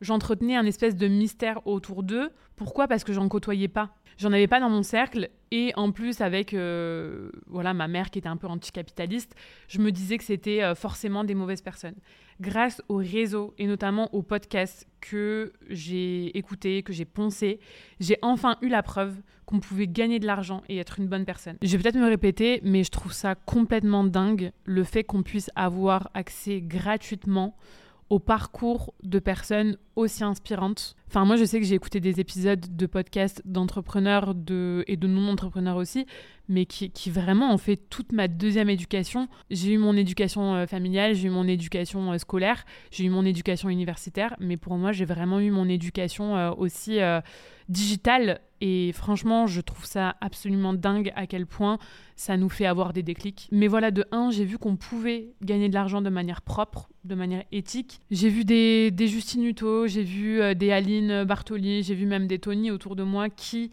j'entretenais 0.00 0.56
un 0.56 0.66
espèce 0.66 0.96
de 0.96 1.08
mystère 1.08 1.66
autour 1.66 2.02
d'eux. 2.02 2.30
Pourquoi? 2.56 2.88
Parce 2.88 3.04
que 3.04 3.12
j'en 3.12 3.28
côtoyais 3.28 3.68
pas. 3.68 3.94
J'en 4.18 4.32
avais 4.32 4.48
pas 4.48 4.60
dans 4.60 4.68
mon 4.68 4.82
cercle. 4.82 5.30
Et 5.50 5.72
en 5.76 5.92
plus, 5.92 6.20
avec 6.20 6.52
euh, 6.52 7.30
voilà 7.46 7.72
ma 7.72 7.88
mère 7.88 8.10
qui 8.10 8.18
était 8.18 8.28
un 8.28 8.36
peu 8.36 8.48
anticapitaliste, 8.48 9.34
je 9.68 9.78
me 9.78 9.90
disais 9.90 10.18
que 10.18 10.24
c'était 10.24 10.62
euh, 10.62 10.74
forcément 10.74 11.24
des 11.24 11.34
mauvaises 11.34 11.62
personnes. 11.62 11.94
Grâce 12.40 12.82
aux 12.88 12.96
réseaux 12.96 13.54
et 13.58 13.66
notamment 13.66 14.12
aux 14.14 14.22
podcasts 14.22 14.86
que 15.00 15.52
j'ai 15.68 16.36
écoutés, 16.36 16.82
que 16.82 16.92
j'ai 16.92 17.04
poncés, 17.04 17.60
j'ai 18.00 18.18
enfin 18.22 18.56
eu 18.60 18.68
la 18.68 18.82
preuve 18.82 19.14
qu'on 19.46 19.60
pouvait 19.60 19.86
gagner 19.86 20.18
de 20.18 20.26
l'argent 20.26 20.62
et 20.68 20.76
être 20.76 20.98
une 20.98 21.08
bonne 21.08 21.24
personne. 21.24 21.56
Je 21.62 21.76
vais 21.76 21.82
peut-être 21.82 21.96
me 21.96 22.06
répéter, 22.06 22.60
mais 22.62 22.84
je 22.84 22.90
trouve 22.90 23.12
ça 23.12 23.34
complètement 23.34 24.04
dingue 24.04 24.52
le 24.64 24.84
fait 24.84 25.04
qu'on 25.04 25.22
puisse 25.22 25.50
avoir 25.56 26.10
accès 26.12 26.60
gratuitement 26.60 27.56
au 28.10 28.18
parcours 28.18 28.94
de 29.02 29.18
personnes 29.18 29.76
aussi 29.96 30.24
inspirantes. 30.24 30.96
Enfin, 31.08 31.24
moi, 31.24 31.36
je 31.36 31.44
sais 31.44 31.58
que 31.58 31.66
j'ai 31.66 31.74
écouté 31.74 32.00
des 32.00 32.20
épisodes 32.20 32.64
de 32.76 32.86
podcasts 32.86 33.42
d'entrepreneurs 33.44 34.34
de... 34.34 34.84
et 34.86 34.96
de 34.96 35.06
non-entrepreneurs 35.06 35.76
aussi, 35.76 36.06
mais 36.48 36.64
qui, 36.64 37.10
vraiment 37.10 37.52
ont 37.52 37.58
fait 37.58 37.76
toute 37.76 38.12
ma 38.12 38.26
deuxième 38.26 38.70
éducation. 38.70 39.28
J'ai 39.50 39.72
eu 39.72 39.78
mon 39.78 39.96
éducation 39.96 40.54
euh, 40.54 40.66
familiale, 40.66 41.14
j'ai 41.14 41.28
eu 41.28 41.30
mon 41.30 41.46
éducation 41.46 42.12
euh, 42.12 42.18
scolaire, 42.18 42.64
j'ai 42.90 43.04
eu 43.04 43.10
mon 43.10 43.24
éducation 43.24 43.68
universitaire, 43.68 44.34
mais 44.40 44.56
pour 44.56 44.76
moi, 44.76 44.92
j'ai 44.92 45.04
vraiment 45.04 45.40
eu 45.40 45.50
mon 45.50 45.68
éducation 45.68 46.36
euh, 46.36 46.50
aussi 46.52 46.98
digitale. 47.68 48.40
Et 48.60 48.92
franchement, 48.92 49.46
je 49.46 49.60
trouve 49.60 49.84
ça 49.84 50.16
absolument 50.20 50.72
dingue 50.72 51.12
à 51.14 51.26
quel 51.26 51.46
point 51.46 51.78
ça 52.16 52.36
nous 52.36 52.48
fait 52.48 52.66
avoir 52.66 52.92
des 52.92 53.04
déclics. 53.04 53.48
Mais 53.52 53.68
voilà, 53.68 53.90
de 53.92 54.04
un, 54.10 54.30
j'ai 54.30 54.44
vu 54.44 54.58
qu'on 54.58 54.76
pouvait 54.76 55.34
gagner 55.44 55.68
de 55.68 55.74
l'argent 55.74 56.02
de 56.02 56.10
manière 56.10 56.42
propre, 56.42 56.88
de 57.04 57.14
manière 57.14 57.44
éthique. 57.52 58.00
J'ai 58.10 58.30
vu 58.30 58.44
des, 58.44 58.92
Justine 58.98 59.44
Hutto, 59.44 59.86
j'ai 59.86 60.02
vu 60.02 60.40
des 60.56 60.72
Aline 60.98 61.22
Bartoli, 61.22 61.84
j'ai 61.84 61.94
vu 61.94 62.06
même 62.06 62.26
des 62.26 62.40
Tony 62.40 62.72
autour 62.72 62.96
de 62.96 63.04
moi 63.04 63.30
qui 63.30 63.70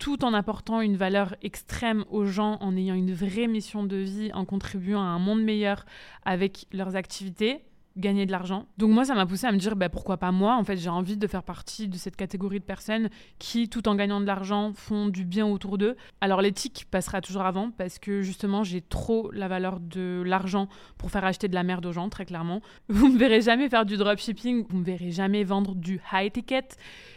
tout 0.00 0.24
en 0.24 0.34
apportant 0.34 0.80
une 0.80 0.96
valeur 0.96 1.36
extrême 1.40 2.04
aux 2.10 2.24
gens, 2.24 2.58
en 2.60 2.76
ayant 2.76 2.96
une 2.96 3.12
vraie 3.12 3.46
mission 3.46 3.84
de 3.84 3.96
vie, 3.96 4.32
en 4.34 4.44
contribuant 4.44 5.00
à 5.00 5.04
un 5.04 5.20
monde 5.20 5.40
meilleur 5.40 5.86
avec 6.24 6.66
leurs 6.72 6.96
activités, 6.96 7.60
gagner 7.96 8.26
de 8.26 8.32
l'argent. 8.32 8.66
Donc 8.76 8.90
moi, 8.90 9.04
ça 9.04 9.14
m'a 9.14 9.26
poussé 9.26 9.46
à 9.46 9.52
me 9.52 9.58
dire, 9.58 9.76
bah, 9.76 9.88
pourquoi 9.88 10.16
pas 10.16 10.32
moi? 10.32 10.56
En 10.56 10.64
fait, 10.64 10.76
j'ai 10.76 10.88
envie 10.88 11.16
de 11.16 11.26
faire 11.26 11.42
partie 11.42 11.88
de 11.88 11.96
cette 11.96 12.16
catégorie 12.16 12.58
de 12.58 12.64
personnes 12.64 13.08
qui, 13.38 13.68
tout 13.68 13.88
en 13.88 13.94
gagnant 13.94 14.20
de 14.20 14.26
l'argent, 14.26 14.72
font 14.74 15.08
du 15.08 15.24
bien 15.24 15.46
autour 15.46 15.78
d'eux. 15.78 15.96
Alors 16.20 16.42
l'éthique 16.42 16.86
passera 16.90 17.20
toujours 17.20 17.42
avant 17.42 17.70
parce 17.70 17.98
que 17.98 18.22
justement, 18.22 18.64
j'ai 18.64 18.80
trop 18.80 19.30
la 19.30 19.48
valeur 19.48 19.78
de 19.80 20.22
l'argent 20.26 20.68
pour 20.98 21.10
faire 21.10 21.24
acheter 21.24 21.48
de 21.48 21.54
la 21.54 21.62
merde 21.62 21.86
aux 21.86 21.92
gens, 21.92 22.08
très 22.08 22.24
clairement. 22.24 22.60
Vous 22.88 23.08
me 23.08 23.18
verrez 23.18 23.40
jamais 23.40 23.68
faire 23.68 23.84
du 23.84 23.96
dropshipping, 23.96 24.66
vous 24.68 24.78
me 24.78 24.84
verrez 24.84 25.10
jamais 25.10 25.44
vendre 25.44 25.74
du 25.74 26.00
high 26.12 26.32
ticket, 26.32 26.68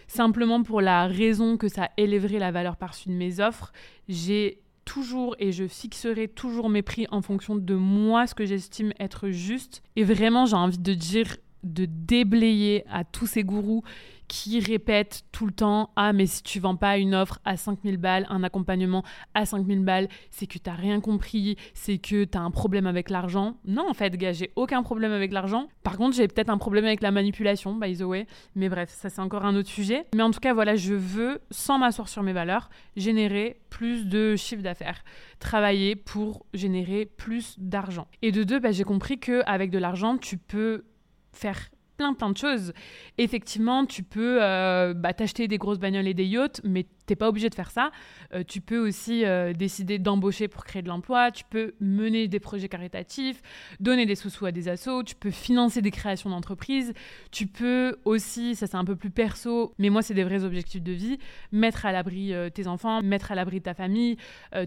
simplement 0.07 0.63
pour 0.63 0.81
la 0.81 1.07
raison 1.07 1.57
que 1.57 1.67
ça 1.67 1.89
élèverait 1.97 2.39
la 2.39 2.51
valeur 2.51 2.77
perçue 2.77 3.09
de 3.09 3.13
mes 3.13 3.39
offres. 3.39 3.71
J'ai 4.07 4.59
toujours 4.87 5.35
et 5.37 5.51
je 5.51 5.67
fixerai 5.67 6.29
toujours 6.29 6.69
mes 6.69 6.81
prix 6.81 7.07
en 7.11 7.21
fonction 7.21 7.55
de 7.57 7.75
moi, 7.75 8.25
ce 8.25 8.33
que 8.33 8.45
j'estime 8.45 8.93
être 8.99 9.29
juste. 9.29 9.83
Et 9.97 10.05
vraiment, 10.05 10.45
j'ai 10.45 10.55
envie 10.55 10.79
de 10.79 10.93
dire 10.93 11.35
de 11.63 11.85
déblayer 11.85 12.85
à 12.89 13.03
tous 13.03 13.27
ces 13.27 13.43
gourous 13.43 13.83
qui 14.27 14.59
répètent 14.59 15.23
tout 15.31 15.45
le 15.45 15.51
temps 15.51 15.91
Ah, 15.95 16.13
mais 16.13 16.25
si 16.25 16.43
tu 16.43 16.59
vends 16.59 16.75
pas 16.75 16.97
une 16.97 17.15
offre 17.15 17.39
à 17.45 17.57
5000 17.57 17.97
balles, 17.97 18.25
un 18.29 18.43
accompagnement 18.43 19.03
à 19.33 19.45
5000 19.45 19.83
balles, 19.83 20.07
c'est 20.31 20.47
que 20.47 20.57
tu 20.57 20.69
rien 20.69 20.99
compris, 20.99 21.57
c'est 21.73 21.97
que 21.97 22.25
tu 22.25 22.37
as 22.37 22.41
un 22.41 22.51
problème 22.51 22.87
avec 22.87 23.09
l'argent. 23.09 23.57
Non, 23.65 23.89
en 23.89 23.93
fait, 23.93 24.15
gars, 24.17 24.33
j'ai 24.33 24.51
aucun 24.55 24.83
problème 24.83 25.11
avec 25.11 25.31
l'argent. 25.31 25.67
Par 25.83 25.97
contre, 25.97 26.15
j'ai 26.15 26.27
peut-être 26.27 26.49
un 26.49 26.57
problème 26.57 26.85
avec 26.85 27.01
la 27.01 27.11
manipulation, 27.11 27.75
by 27.75 27.97
the 27.97 28.01
way. 28.01 28.27
Mais 28.55 28.69
bref, 28.69 28.89
ça, 28.89 29.09
c'est 29.09 29.21
encore 29.21 29.45
un 29.45 29.55
autre 29.55 29.69
sujet. 29.69 30.05
Mais 30.13 30.23
en 30.23 30.31
tout 30.31 30.39
cas, 30.39 30.53
voilà, 30.53 30.75
je 30.75 30.93
veux, 30.93 31.39
sans 31.51 31.77
m'asseoir 31.79 32.09
sur 32.09 32.23
mes 32.23 32.33
valeurs, 32.33 32.69
générer 32.95 33.59
plus 33.69 34.07
de 34.07 34.35
chiffre 34.35 34.61
d'affaires. 34.61 35.03
Travailler 35.39 35.95
pour 35.95 36.45
générer 36.53 37.05
plus 37.05 37.55
d'argent. 37.57 38.07
Et 38.21 38.31
de 38.31 38.43
deux, 38.43 38.59
bah, 38.59 38.71
j'ai 38.71 38.83
compris 38.83 39.19
qu'avec 39.19 39.71
de 39.71 39.77
l'argent, 39.77 40.17
tu 40.17 40.37
peux 40.37 40.85
faire 41.31 41.69
plein 41.97 42.13
plein 42.13 42.29
de 42.29 42.37
choses. 42.37 42.73
Effectivement, 43.17 43.85
tu 43.85 44.03
peux 44.03 44.39
euh, 44.41 44.93
bah, 44.93 45.13
t'acheter 45.13 45.47
des 45.47 45.57
grosses 45.57 45.79
bagnoles 45.79 46.07
et 46.07 46.13
des 46.13 46.25
yachts, 46.25 46.61
mais 46.63 46.85
t'es 47.07 47.15
pas 47.15 47.27
obligé 47.27 47.49
de 47.49 47.55
faire 47.55 47.71
ça. 47.71 47.89
Euh, 48.33 48.43
tu 48.47 48.61
peux 48.61 48.87
aussi 48.87 49.25
euh, 49.25 49.53
décider 49.53 49.97
d'embaucher 49.97 50.47
pour 50.47 50.63
créer 50.63 50.83
de 50.83 50.87
l'emploi. 50.87 51.31
Tu 51.31 51.43
peux 51.49 51.73
mener 51.79 52.27
des 52.27 52.39
projets 52.39 52.69
caritatifs, 52.69 53.41
donner 53.79 54.05
des 54.05 54.15
sous-sous 54.15 54.45
à 54.45 54.51
des 54.51 54.69
assos. 54.69 55.01
Tu 55.03 55.15
peux 55.15 55.31
financer 55.31 55.81
des 55.81 55.91
créations 55.91 56.29
d'entreprises. 56.29 56.93
Tu 57.31 57.47
peux 57.47 57.97
aussi, 58.05 58.55
ça 58.55 58.67
c'est 58.67 58.77
un 58.77 58.85
peu 58.85 58.95
plus 58.95 59.09
perso, 59.09 59.73
mais 59.79 59.89
moi 59.89 60.03
c'est 60.03 60.13
des 60.13 60.23
vrais 60.23 60.43
objectifs 60.43 60.83
de 60.83 60.91
vie, 60.91 61.17
mettre 61.51 61.85
à 61.85 61.91
l'abri 61.91 62.33
tes 62.53 62.67
enfants, 62.67 63.01
mettre 63.01 63.31
à 63.31 63.35
l'abri 63.35 63.61
ta 63.61 63.73
famille, 63.73 64.17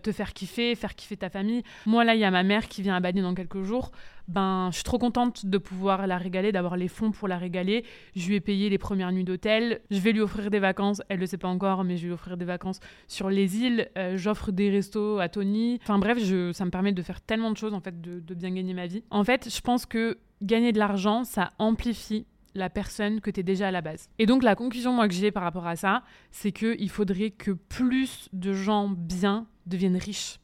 te 0.03 0.13
faire 0.13 0.33
kiffer, 0.33 0.75
faire 0.75 0.95
kiffer 0.95 1.17
ta 1.19 1.29
famille. 1.29 1.63
Moi 1.85 2.05
là, 2.05 2.15
il 2.15 2.21
y 2.21 2.25
a 2.25 2.31
ma 2.31 2.43
mère 2.43 2.69
qui 2.69 2.83
vient 2.83 2.97
à 2.97 3.01
Bagneux 3.01 3.23
dans 3.23 3.35
quelques 3.35 3.63
jours. 3.63 3.93
Ben, 4.31 4.69
je 4.71 4.77
suis 4.77 4.85
trop 4.85 4.99
contente 4.99 5.47
de 5.47 5.59
pouvoir 5.59 6.07
la 6.07 6.17
régaler, 6.17 6.53
d'avoir 6.53 6.77
les 6.77 6.87
fonds 6.87 7.11
pour 7.11 7.27
la 7.27 7.37
régaler. 7.37 7.85
Je 8.15 8.29
lui 8.29 8.37
ai 8.37 8.41
payé 8.41 8.71
les 8.71 8.79
premières 8.79 9.11
nuits 9.11 9.25
d'hôtel. 9.25 9.81
Je 9.91 9.99
vais 9.99 10.13
lui 10.13 10.21
offrir 10.21 10.51
des 10.51 10.61
vacances. 10.61 11.03
Elle 11.09 11.19
le 11.19 11.27
sait 11.27 11.37
pas 11.37 11.49
encore, 11.49 11.83
mais 11.83 11.97
je 11.97 12.03
vais 12.03 12.09
lui 12.09 12.15
offrir 12.15 12.30
des 12.37 12.45
vacances 12.45 12.81
sur 13.09 13.31
les 13.31 13.59
îles. 13.59 13.89
Euh, 13.97 14.17
j'offre 14.17 14.53
des 14.53 14.71
restos 14.71 15.19
à 15.19 15.29
Tony. 15.29 15.79
Enfin 15.83 15.99
bref, 15.99 16.19
ça 16.53 16.65
me 16.65 16.71
permet 16.71 16.93
de 16.93 17.03
faire 17.03 17.21
tellement 17.21 17.51
de 17.51 17.57
choses 17.57 17.75
en 17.75 17.81
fait, 17.81 18.01
de, 18.01 18.35
bien 18.35 18.51
gagner 18.53 18.75
ma 18.75 18.87
vie. 18.87 19.03
En 19.11 19.25
fait, 19.25 19.49
je 19.55 19.61
pense 19.61 19.87
que 19.87 20.19
gagner 20.43 20.73
de 20.73 20.79
l'argent, 20.79 21.25
ça 21.25 21.51
amplifie 21.59 22.27
la 22.55 22.69
personne 22.69 23.21
que 23.21 23.31
tu 23.31 23.41
es 23.41 23.43
déjà 23.43 23.69
à 23.69 23.71
la 23.71 23.81
base. 23.81 24.09
Et 24.19 24.27
donc 24.27 24.43
la 24.43 24.55
conclusion 24.57 24.97
que 25.07 25.15
j'ai 25.15 25.31
par 25.31 25.43
rapport 25.43 25.67
à 25.67 25.77
ça, 25.77 26.03
c'est 26.31 26.53
qu'il 26.53 26.91
faudrait 26.91 27.31
que 27.31 27.53
plus 27.53 28.29
de 28.33 28.53
gens 28.53 28.89
bien 28.89 29.47
deviennent 29.67 29.97
riches. 29.97 30.41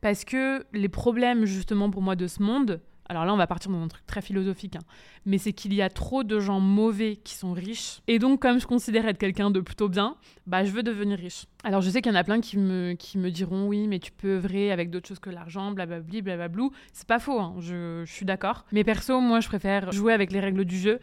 Parce 0.00 0.24
que 0.24 0.64
les 0.72 0.88
problèmes 0.88 1.44
justement 1.44 1.90
pour 1.90 2.02
moi 2.02 2.16
de 2.16 2.26
ce 2.26 2.42
monde, 2.42 2.80
alors 3.08 3.24
là, 3.24 3.32
on 3.32 3.36
va 3.36 3.46
partir 3.46 3.70
dans 3.70 3.82
un 3.82 3.88
truc 3.88 4.04
très 4.06 4.20
philosophique, 4.20 4.76
hein. 4.76 4.84
mais 5.24 5.38
c'est 5.38 5.52
qu'il 5.52 5.72
y 5.74 5.82
a 5.82 5.88
trop 5.88 6.24
de 6.24 6.40
gens 6.40 6.60
mauvais 6.60 7.16
qui 7.16 7.34
sont 7.34 7.52
riches. 7.52 8.00
Et 8.08 8.18
donc, 8.18 8.40
comme 8.40 8.58
je 8.58 8.66
considère 8.66 9.06
être 9.06 9.18
quelqu'un 9.18 9.50
de 9.50 9.60
plutôt 9.60 9.88
bien, 9.88 10.16
bah, 10.46 10.64
je 10.64 10.70
veux 10.70 10.82
devenir 10.82 11.18
riche. 11.18 11.46
Alors, 11.64 11.80
je 11.80 11.90
sais 11.90 12.02
qu'il 12.02 12.12
y 12.12 12.14
en 12.14 12.18
a 12.18 12.24
plein 12.24 12.40
qui 12.40 12.58
me, 12.58 12.94
qui 12.94 13.18
me 13.18 13.30
diront 13.30 13.66
oui, 13.66 13.86
mais 13.86 13.98
tu 13.98 14.12
peux 14.12 14.36
œuvrer 14.36 14.72
avec 14.72 14.90
d'autres 14.90 15.08
choses 15.08 15.18
que 15.20 15.30
l'argent, 15.30 15.72
blablabli, 15.72 16.22
blablablou. 16.22 16.72
C'est 16.92 17.06
pas 17.06 17.18
faux, 17.18 17.40
hein. 17.40 17.54
je, 17.60 18.02
je 18.04 18.12
suis 18.12 18.26
d'accord. 18.26 18.64
Mais 18.72 18.84
perso, 18.84 19.20
moi, 19.20 19.40
je 19.40 19.48
préfère 19.48 19.92
jouer 19.92 20.12
avec 20.12 20.32
les 20.32 20.40
règles 20.40 20.64
du 20.64 20.78
jeu. 20.78 20.98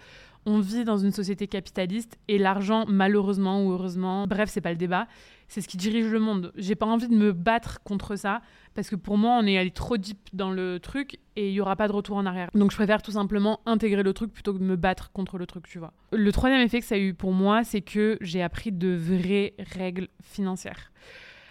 On 0.46 0.60
vit 0.60 0.84
dans 0.84 0.98
une 0.98 1.12
société 1.12 1.48
capitaliste 1.48 2.18
et 2.28 2.38
l'argent, 2.38 2.86
malheureusement 2.88 3.66
ou 3.66 3.72
heureusement, 3.72 4.28
bref, 4.28 4.50
c'est 4.50 4.62
pas 4.62 4.72
le 4.72 4.78
débat, 4.78 5.08
c'est 5.48 5.62
ce 5.62 5.68
qui 5.68 5.78
dirige 5.78 6.08
le 6.08 6.20
monde. 6.20 6.52
J'ai 6.56 6.76
pas 6.76 6.86
envie 6.86 7.08
de 7.08 7.16
me 7.16 7.32
battre 7.32 7.82
contre 7.84 8.16
ça 8.16 8.42
parce 8.74 8.90
que 8.90 8.96
pour 8.96 9.18
moi, 9.18 9.38
on 9.42 9.46
est 9.46 9.58
allé 9.58 9.72
trop 9.72 9.98
deep 9.98 10.18
dans 10.34 10.52
le 10.52 10.80
truc 10.80 11.20
et 11.36 11.50
il 11.50 11.54
y 11.54 11.62
aura 11.62 11.76
pas 11.76 11.88
de 11.88 11.94
retour 11.94 12.18
en 12.18 12.26
arrière. 12.26 12.50
Donc 12.54 12.72
je 12.72 12.76
préfère 12.76 13.02
tout 13.02 13.12
simplement 13.12 13.62
intégrer 13.66 14.04
le 14.04 14.14
truc 14.14 14.34
plutôt 14.34 14.54
que 14.54 14.60
de 14.60 14.64
me 14.64 14.76
battre 14.76 15.12
contre 15.12 15.38
le 15.38 15.46
truc, 15.46 15.68
tu 15.68 15.80
vois. 15.80 15.94
Le 16.12 16.32
troisième 16.32 16.62
effet 16.62 16.80
que 16.80 16.86
ça 16.86 16.96
a 16.96 17.00
eu 17.00 17.14
pour 17.14 17.32
moi, 17.32 17.64
c'est 17.64 17.82
que 17.82 18.18
j'ai 18.20 18.42
appris 18.42 18.72
de 18.72 18.94
vraies 18.96 19.54
règles 19.76 20.08
financières. 20.22 20.92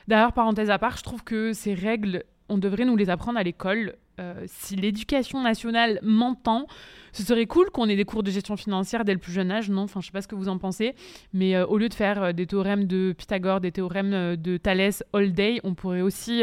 D'ailleurs, 0.08 0.32
parenthèse 0.32 0.70
à 0.70 0.78
part, 0.78 0.96
je 0.96 1.02
trouve 1.02 1.22
que 1.22 1.52
ces 1.52 1.74
règles, 1.74 2.24
on 2.52 2.58
devrait 2.58 2.84
nous 2.84 2.96
les 2.96 3.08
apprendre 3.08 3.38
à 3.38 3.42
l'école. 3.42 3.96
Euh, 4.20 4.44
si 4.46 4.76
l'éducation 4.76 5.42
nationale 5.42 5.98
m'entend, 6.02 6.66
ce 7.12 7.22
serait 7.22 7.46
cool 7.46 7.70
qu'on 7.70 7.88
ait 7.88 7.96
des 7.96 8.04
cours 8.04 8.22
de 8.22 8.30
gestion 8.30 8.56
financière 8.58 9.06
dès 9.06 9.14
le 9.14 9.18
plus 9.18 9.32
jeune 9.32 9.50
âge, 9.50 9.70
non? 9.70 9.82
Enfin, 9.82 10.00
je 10.00 10.06
sais 10.06 10.12
pas 10.12 10.20
ce 10.20 10.28
que 10.28 10.34
vous 10.34 10.48
en 10.48 10.58
pensez, 10.58 10.94
mais 11.32 11.56
euh, 11.56 11.66
au 11.66 11.78
lieu 11.78 11.88
de 11.88 11.94
faire 11.94 12.22
euh, 12.22 12.32
des 12.32 12.46
théorèmes 12.46 12.86
de 12.86 13.14
Pythagore, 13.16 13.60
des 13.60 13.72
théorèmes 13.72 14.36
de 14.36 14.56
Thalès 14.58 15.02
all 15.14 15.32
day, 15.32 15.60
on 15.64 15.74
pourrait 15.74 16.02
aussi 16.02 16.42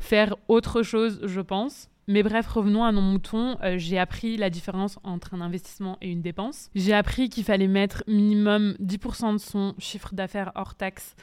faire 0.00 0.34
autre 0.48 0.82
chose, 0.82 1.20
je 1.22 1.40
pense. 1.40 1.88
Mais 2.08 2.22
bref, 2.22 2.48
revenons 2.48 2.84
à 2.84 2.92
nos 2.92 3.00
moutons. 3.00 3.56
j'ai 3.76 3.98
appris 3.98 4.36
la 4.36 4.50
différence 4.50 4.98
entre 5.04 5.34
un 5.34 5.40
investissement 5.40 5.96
et 6.02 6.10
une 6.10 6.20
dépense. 6.20 6.68
J'ai 6.74 6.92
appris 6.92 7.28
qu'il 7.28 7.44
fallait 7.44 7.68
mettre 7.68 8.02
minimum 8.06 8.74
10% 8.82 9.34
de 9.34 9.38
son 9.38 9.74
chiffre 9.78 10.14
d'affaires 10.14 10.52
hors 10.54 10.74
taxe 10.74 11.14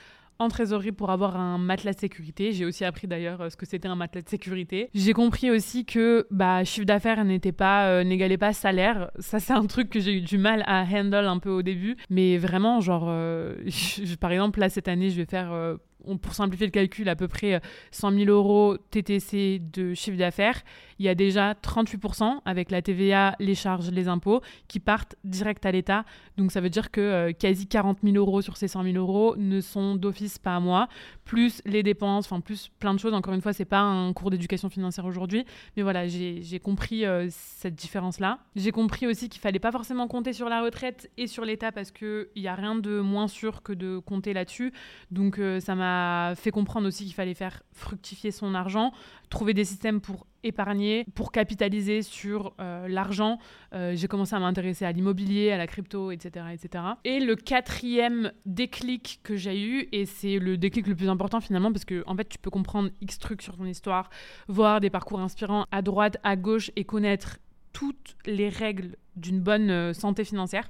en 0.41 0.49
trésorerie 0.49 0.91
pour 0.91 1.10
avoir 1.12 1.38
un 1.38 1.58
matelas 1.58 1.93
de 1.93 1.99
sécurité. 1.99 2.51
J'ai 2.51 2.65
aussi 2.65 2.84
appris 2.84 3.08
d'ailleurs 3.08 3.41
euh, 3.41 3.49
ce 3.49 3.56
que 3.56 3.65
c'était 3.65 3.88
un 3.88 3.95
matelas 3.95 4.21
de 4.21 4.30
sécurité. 4.30 4.89
J'ai 4.93 5.13
compris 5.13 5.51
aussi 5.51 5.86
que 5.86 6.27
bah, 6.32 6.63
chiffre 6.63 6.86
d'affaires 6.86 7.23
n'était 7.23 7.51
pas 7.51 7.88
euh, 7.88 8.04
n'égalait 8.04 8.38
pas 8.38 8.54
salaire. 8.54 9.12
Ça 9.19 9.39
c'est 9.39 9.54
un 9.54 9.65
truc 9.65 9.89
que 9.89 9.99
j'ai 9.99 10.17
eu 10.17 10.21
du 10.21 10.38
mal 10.38 10.63
à 10.67 10.84
handle 10.84 11.27
un 11.27 11.39
peu 11.39 11.49
au 11.49 11.62
début, 11.62 11.97
mais 12.10 12.38
vraiment 12.38 12.82
genre 12.82 13.06
euh, 13.08 13.56
par 14.19 14.32
exemple 14.32 14.60
là 14.60 14.69
cette 14.69 14.88
année 14.88 15.10
je 15.10 15.17
vais 15.17 15.25
faire 15.25 15.77
pour 16.21 16.33
simplifier 16.33 16.67
le 16.67 16.71
calcul, 16.71 17.09
à 17.09 17.15
peu 17.15 17.27
près 17.27 17.61
100 17.91 18.11
000 18.11 18.29
euros 18.29 18.77
TTC 18.91 19.61
de 19.73 19.93
chiffre 19.93 20.17
d'affaires, 20.17 20.61
il 20.99 21.05
y 21.05 21.09
a 21.09 21.15
déjà 21.15 21.53
38% 21.53 22.41
avec 22.45 22.69
la 22.69 22.81
TVA, 22.81 23.35
les 23.39 23.55
charges, 23.55 23.89
les 23.89 24.07
impôts 24.07 24.41
qui 24.67 24.79
partent 24.79 25.15
direct 25.23 25.65
à 25.65 25.71
l'État. 25.71 26.05
Donc 26.37 26.51
ça 26.51 26.61
veut 26.61 26.69
dire 26.69 26.91
que 26.91 27.01
euh, 27.01 27.31
quasi 27.33 27.67
40 27.67 27.99
000 28.03 28.15
euros 28.15 28.41
sur 28.41 28.57
ces 28.57 28.67
100 28.67 28.83
000 28.83 28.95
euros 28.97 29.35
ne 29.37 29.61
sont 29.61 29.95
d'office 29.95 30.37
pas 30.37 30.55
à 30.55 30.59
moi, 30.59 30.87
plus 31.31 31.61
les 31.63 31.81
dépenses, 31.81 32.25
enfin 32.25 32.41
plus 32.41 32.69
plein 32.79 32.93
de 32.93 32.99
choses. 32.99 33.13
Encore 33.13 33.33
une 33.33 33.39
fois, 33.39 33.53
c'est 33.53 33.63
pas 33.63 33.79
un 33.79 34.11
cours 34.11 34.31
d'éducation 34.31 34.69
financière 34.69 35.05
aujourd'hui, 35.05 35.45
mais 35.77 35.81
voilà, 35.81 36.05
j'ai 36.05 36.59
compris 36.61 37.05
euh, 37.05 37.27
cette 37.29 37.73
différence-là. 37.73 38.39
J'ai 38.57 38.73
compris 38.73 39.07
aussi 39.07 39.29
qu'il 39.29 39.39
fallait 39.39 39.57
pas 39.57 39.71
forcément 39.71 40.09
compter 40.09 40.33
sur 40.33 40.49
la 40.49 40.61
retraite 40.61 41.09
et 41.15 41.27
sur 41.27 41.45
l'État 41.45 41.71
parce 41.71 41.91
qu'il 41.91 42.27
n'y 42.35 42.49
a 42.49 42.55
rien 42.55 42.75
de 42.75 42.99
moins 42.99 43.29
sûr 43.29 43.63
que 43.63 43.71
de 43.71 43.97
compter 43.99 44.33
là-dessus. 44.33 44.73
Donc 45.09 45.39
euh, 45.39 45.61
ça 45.61 45.73
m'a 45.73 46.33
fait 46.35 46.51
comprendre 46.51 46.85
aussi 46.85 47.05
qu'il 47.05 47.13
fallait 47.13 47.33
faire 47.33 47.63
fructifier 47.71 48.31
son 48.31 48.53
argent, 48.53 48.91
trouver 49.29 49.53
des 49.53 49.63
systèmes 49.63 50.01
pour 50.01 50.27
épargner, 50.43 51.06
pour 51.15 51.32
capitaliser 51.32 52.01
sur 52.01 52.54
euh, 52.60 52.88
l'argent. 52.88 53.38
Euh, 53.73 53.93
j'ai 53.95 54.08
commencé 54.08 54.36
à 54.36 54.39
m'intéresser 54.39 54.86
à 54.86 54.91
l'immobilier, 54.91 55.51
à 55.51 55.58
la 55.58 55.67
crypto, 55.67 56.12
etc., 56.12 56.45
etc. 56.54 56.84
Et 57.04 57.19
le 57.19 57.36
quatrième 57.36 58.32
déclic 58.45 59.19
que 59.23 59.36
j'ai 59.36 59.62
eu, 59.62 59.88
et 59.91 60.06
c'est 60.06 60.39
le 60.39 60.58
déclic 60.58 60.88
le 60.88 60.95
plus 60.95 61.10
important 61.10 61.41
finalement, 61.41 61.71
parce 61.71 61.86
que 61.86 62.04
en 62.08 62.15
fait 62.15 62.27
tu 62.30 62.38
peux 62.38 62.49
comprendre 62.49 62.89
X 63.01 63.19
trucs 63.19 63.41
sur 63.41 63.58
ton 63.58 63.65
histoire, 63.65 64.10
voir 64.47 64.82
des 64.82 64.89
parcours 64.89 65.19
inspirants 65.19 65.65
à 65.71 65.82
droite, 65.82 66.17
à 66.23 66.36
gauche 66.36 66.71
et 66.75 66.84
connaître 66.84 67.39
toutes 67.73 68.15
les 68.25 68.49
règles 68.49 68.95
d'une 69.15 69.39
bonne 69.39 69.69
euh, 69.69 69.93
santé 69.93 70.23
financière. 70.23 70.69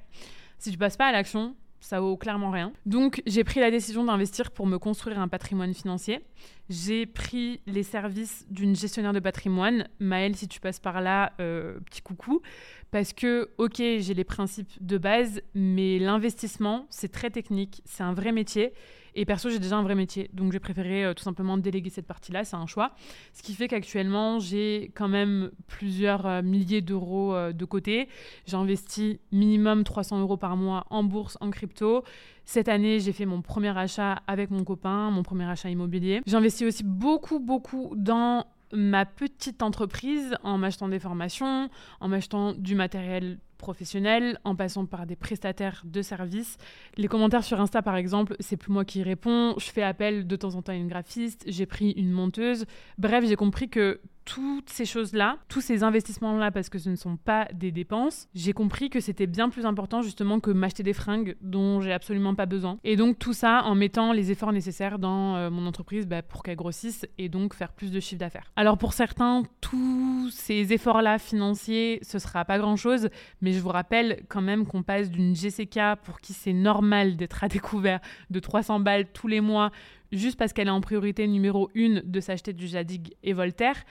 Si 0.57 0.71
tu 0.71 0.77
passes 0.77 0.97
pas 0.97 1.07
à 1.07 1.11
l'action, 1.11 1.55
ça 1.81 1.99
vaut 1.99 2.15
clairement 2.15 2.51
rien. 2.51 2.71
Donc 2.85 3.21
j'ai 3.25 3.43
pris 3.43 3.59
la 3.59 3.71
décision 3.71 4.05
d'investir 4.05 4.51
pour 4.51 4.67
me 4.67 4.77
construire 4.77 5.19
un 5.19 5.27
patrimoine 5.27 5.73
financier. 5.73 6.21
J'ai 6.69 7.05
pris 7.05 7.59
les 7.67 7.83
services 7.83 8.45
d'une 8.49 8.75
gestionnaire 8.75 9.11
de 9.11 9.19
patrimoine. 9.19 9.89
Maëlle, 9.99 10.35
si 10.35 10.47
tu 10.47 10.61
passes 10.61 10.79
par 10.79 11.01
là, 11.01 11.33
euh, 11.41 11.79
petit 11.81 12.01
coucou. 12.01 12.41
Parce 12.91 13.11
que, 13.13 13.49
ok, 13.57 13.77
j'ai 13.77 14.13
les 14.13 14.23
principes 14.23 14.71
de 14.79 14.97
base, 14.97 15.41
mais 15.53 15.97
l'investissement, 15.99 16.85
c'est 16.89 17.11
très 17.11 17.29
technique, 17.29 17.81
c'est 17.85 18.03
un 18.03 18.13
vrai 18.13 18.31
métier. 18.31 18.73
Et 19.15 19.25
perso, 19.25 19.49
j'ai 19.49 19.59
déjà 19.59 19.77
un 19.77 19.83
vrai 19.83 19.95
métier, 19.95 20.29
donc 20.33 20.51
j'ai 20.51 20.59
préféré 20.59 21.03
euh, 21.03 21.13
tout 21.13 21.23
simplement 21.23 21.57
déléguer 21.57 21.89
cette 21.89 22.07
partie-là, 22.07 22.43
c'est 22.45 22.55
un 22.55 22.65
choix. 22.65 22.91
Ce 23.33 23.43
qui 23.43 23.53
fait 23.53 23.67
qu'actuellement, 23.67 24.39
j'ai 24.39 24.91
quand 24.95 25.09
même 25.09 25.51
plusieurs 25.67 26.25
euh, 26.25 26.41
milliers 26.41 26.81
d'euros 26.81 27.33
euh, 27.33 27.51
de 27.51 27.65
côté. 27.65 28.07
J'ai 28.45 28.55
investi 28.55 29.19
minimum 29.31 29.83
300 29.83 30.21
euros 30.21 30.37
par 30.37 30.55
mois 30.55 30.85
en 30.89 31.03
bourse, 31.03 31.37
en 31.41 31.49
crypto. 31.49 32.03
Cette 32.45 32.69
année, 32.69 32.99
j'ai 32.99 33.11
fait 33.11 33.25
mon 33.25 33.41
premier 33.41 33.77
achat 33.77 34.21
avec 34.27 34.49
mon 34.49 34.63
copain, 34.63 35.11
mon 35.11 35.23
premier 35.23 35.45
achat 35.45 35.69
immobilier. 35.69 36.21
J'investis 36.25 36.67
aussi 36.67 36.83
beaucoup, 36.83 37.39
beaucoup 37.39 37.93
dans 37.95 38.45
ma 38.73 39.05
petite 39.05 39.61
entreprise 39.63 40.35
en 40.43 40.57
m'achetant 40.57 40.87
des 40.87 40.99
formations, 40.99 41.69
en 41.99 42.07
m'achetant 42.07 42.53
du 42.53 42.75
matériel 42.75 43.37
professionnel, 43.61 44.37
en 44.43 44.55
passant 44.55 44.85
par 44.85 45.05
des 45.05 45.15
prestataires 45.15 45.83
de 45.85 46.01
services. 46.01 46.57
Les 46.97 47.07
commentaires 47.07 47.45
sur 47.45 47.61
Insta, 47.61 47.81
par 47.81 47.95
exemple, 47.95 48.35
c'est 48.41 48.57
plus 48.57 48.73
moi 48.73 48.83
qui 48.83 49.03
réponds. 49.03 49.53
Je 49.57 49.71
fais 49.71 49.83
appel 49.83 50.27
de 50.27 50.35
temps 50.35 50.55
en 50.55 50.61
temps 50.61 50.73
à 50.73 50.75
une 50.75 50.89
graphiste. 50.89 51.45
J'ai 51.47 51.65
pris 51.65 51.91
une 51.91 52.11
monteuse. 52.11 52.65
Bref, 52.97 53.23
j'ai 53.25 53.37
compris 53.37 53.69
que 53.69 54.01
toutes 54.25 54.69
ces 54.69 54.85
choses-là, 54.85 55.37
tous 55.47 55.61
ces 55.61 55.83
investissements-là, 55.83 56.51
parce 56.51 56.69
que 56.69 56.79
ce 56.79 56.89
ne 56.89 56.95
sont 56.95 57.17
pas 57.17 57.47
des 57.53 57.71
dépenses, 57.71 58.27
j'ai 58.33 58.53
compris 58.53 58.89
que 58.89 58.99
c'était 58.99 59.27
bien 59.27 59.49
plus 59.49 59.65
important 59.65 60.01
justement 60.01 60.39
que 60.39 60.51
m'acheter 60.51 60.83
des 60.83 60.93
fringues 60.93 61.35
dont 61.41 61.81
j'ai 61.81 61.91
absolument 61.91 62.35
pas 62.35 62.45
besoin. 62.45 62.77
Et 62.83 62.95
donc 62.95 63.19
tout 63.19 63.33
ça 63.33 63.63
en 63.65 63.75
mettant 63.75 64.11
les 64.13 64.31
efforts 64.31 64.53
nécessaires 64.53 64.99
dans 64.99 65.35
euh, 65.35 65.49
mon 65.49 65.65
entreprise 65.65 66.07
bah, 66.07 66.21
pour 66.21 66.43
qu'elle 66.43 66.55
grossisse 66.55 67.05
et 67.17 67.29
donc 67.29 67.53
faire 67.53 67.73
plus 67.73 67.91
de 67.91 67.99
chiffre 67.99 68.19
d'affaires. 68.19 68.51
Alors 68.55 68.77
pour 68.77 68.93
certains, 68.93 69.43
tous 69.59 70.29
ces 70.31 70.73
efforts-là 70.73 71.17
financiers, 71.19 71.99
ce 72.01 72.19
sera 72.19 72.45
pas 72.45 72.57
grand-chose, 72.57 73.09
mais 73.41 73.50
je 73.53 73.59
vous 73.59 73.69
rappelle 73.69 74.23
quand 74.29 74.41
même 74.41 74.65
qu'on 74.65 74.83
passe 74.83 75.09
d'une 75.09 75.35
GCK 75.35 75.79
pour 76.03 76.19
qui 76.19 76.33
c'est 76.33 76.53
normal 76.53 77.15
d'être 77.15 77.43
à 77.43 77.47
découvert 77.47 77.99
de 78.29 78.39
300 78.39 78.79
balles 78.79 79.07
tous 79.11 79.27
les 79.27 79.41
mois 79.41 79.71
juste 80.11 80.37
parce 80.37 80.53
qu'elle 80.53 80.67
est 80.67 80.71
en 80.71 80.81
priorité 80.81 81.27
numéro 81.27 81.69
une 81.73 82.01
de 82.05 82.19
s'acheter 82.19 82.53
du 82.53 82.67
Jadig 82.67 83.15
et 83.23 83.33
Voltaire, 83.33 83.83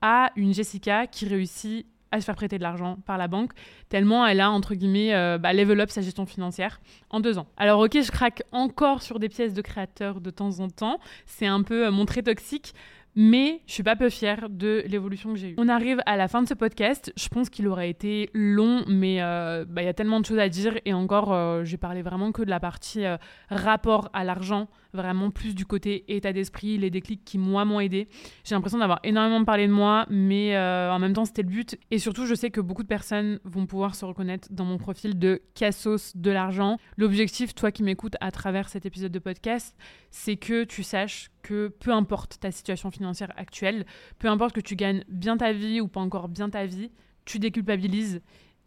à 0.00 0.30
une 0.36 0.54
Jessica 0.54 1.06
qui 1.06 1.26
réussit 1.26 1.86
à 2.10 2.20
se 2.20 2.24
faire 2.24 2.36
prêter 2.36 2.56
de 2.56 2.62
l'argent 2.62 2.96
par 3.04 3.18
la 3.18 3.28
banque, 3.28 3.52
tellement 3.88 4.26
elle 4.26 4.40
a, 4.40 4.50
entre 4.50 4.74
guillemets, 4.74 5.14
euh, 5.14 5.36
bah, 5.36 5.52
level 5.52 5.80
up 5.80 5.90
sa 5.90 6.00
gestion 6.00 6.24
financière 6.24 6.80
en 7.10 7.20
deux 7.20 7.38
ans. 7.38 7.46
Alors 7.56 7.80
ok, 7.80 8.00
je 8.00 8.10
craque 8.10 8.42
encore 8.50 9.02
sur 9.02 9.18
des 9.18 9.28
pièces 9.28 9.52
de 9.52 9.60
créateurs 9.60 10.20
de 10.20 10.30
temps 10.30 10.60
en 10.60 10.68
temps, 10.68 11.00
c'est 11.26 11.46
un 11.46 11.62
peu 11.62 11.86
euh, 11.86 11.90
mon 11.90 12.06
trait 12.06 12.22
toxique, 12.22 12.74
mais 13.20 13.62
je 13.66 13.72
suis 13.72 13.82
pas 13.82 13.96
peu 13.96 14.10
fière 14.10 14.48
de 14.48 14.84
l'évolution 14.86 15.32
que 15.32 15.38
j'ai 15.38 15.50
eue. 15.50 15.54
On 15.58 15.68
arrive 15.68 16.00
à 16.06 16.16
la 16.16 16.28
fin 16.28 16.40
de 16.40 16.46
ce 16.46 16.54
podcast. 16.54 17.12
Je 17.16 17.28
pense 17.28 17.50
qu'il 17.50 17.66
aurait 17.66 17.90
été 17.90 18.30
long, 18.32 18.84
mais 18.86 19.20
euh, 19.20 19.64
bah, 19.68 19.82
il 19.82 19.86
y 19.86 19.88
a 19.88 19.92
tellement 19.92 20.20
de 20.20 20.24
choses 20.24 20.38
à 20.38 20.48
dire. 20.48 20.78
Et 20.84 20.92
encore, 20.92 21.64
j'ai 21.64 21.78
parlé 21.78 22.02
vraiment 22.02 22.30
que 22.30 22.42
de 22.42 22.50
la 22.50 22.60
partie 22.60 23.04
rapport 23.50 24.08
à 24.12 24.22
l'argent, 24.22 24.68
vraiment 24.92 25.30
plus 25.30 25.54
du 25.54 25.66
côté 25.66 26.04
état 26.08 26.32
d'esprit, 26.32 26.78
les 26.78 26.90
déclics 26.90 27.24
qui, 27.24 27.38
moi, 27.38 27.64
m'ont 27.64 27.80
aidé. 27.80 28.08
J'ai 28.44 28.54
l'impression 28.54 28.78
d'avoir 28.78 29.00
énormément 29.04 29.44
parlé 29.44 29.66
de 29.66 29.72
moi, 29.72 30.06
mais 30.08 30.56
euh, 30.56 30.92
en 30.92 30.98
même 30.98 31.12
temps, 31.12 31.24
c'était 31.24 31.42
le 31.42 31.48
but. 31.48 31.78
Et 31.90 31.98
surtout, 31.98 32.26
je 32.26 32.34
sais 32.34 32.50
que 32.50 32.60
beaucoup 32.60 32.82
de 32.82 32.88
personnes 32.88 33.40
vont 33.44 33.66
pouvoir 33.66 33.94
se 33.94 34.04
reconnaître 34.04 34.48
dans 34.50 34.64
mon 34.64 34.78
profil 34.78 35.18
de 35.18 35.42
cassos 35.54 36.16
de 36.16 36.30
l'argent. 36.30 36.78
L'objectif, 36.96 37.54
toi 37.54 37.70
qui 37.70 37.82
m'écoutes 37.82 38.16
à 38.20 38.30
travers 38.30 38.68
cet 38.68 38.86
épisode 38.86 39.12
de 39.12 39.18
podcast, 39.18 39.76
c'est 40.10 40.36
que 40.36 40.64
tu 40.64 40.82
saches 40.82 41.30
que 41.42 41.68
peu 41.68 41.92
importe 41.92 42.38
ta 42.40 42.50
situation 42.50 42.90
actuelle, 43.36 43.86
peu 44.18 44.28
importe 44.28 44.54
que 44.54 44.60
tu 44.60 44.76
gagnes 44.76 45.04
bien 45.08 45.36
ta 45.36 45.52
vie 45.52 45.80
ou 45.80 45.88
pas 45.88 46.00
encore 46.00 46.28
bien 46.28 46.50
ta 46.50 46.66
vie, 46.66 46.90
tu 47.24 47.38
déculpabilises, 47.38 48.20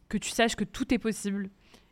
que 0.10 0.18
tu 0.18 0.30
saches 0.30 0.56
que 0.56 0.64
tout 0.64 0.94
est 0.94 1.00
possible 1.00 1.50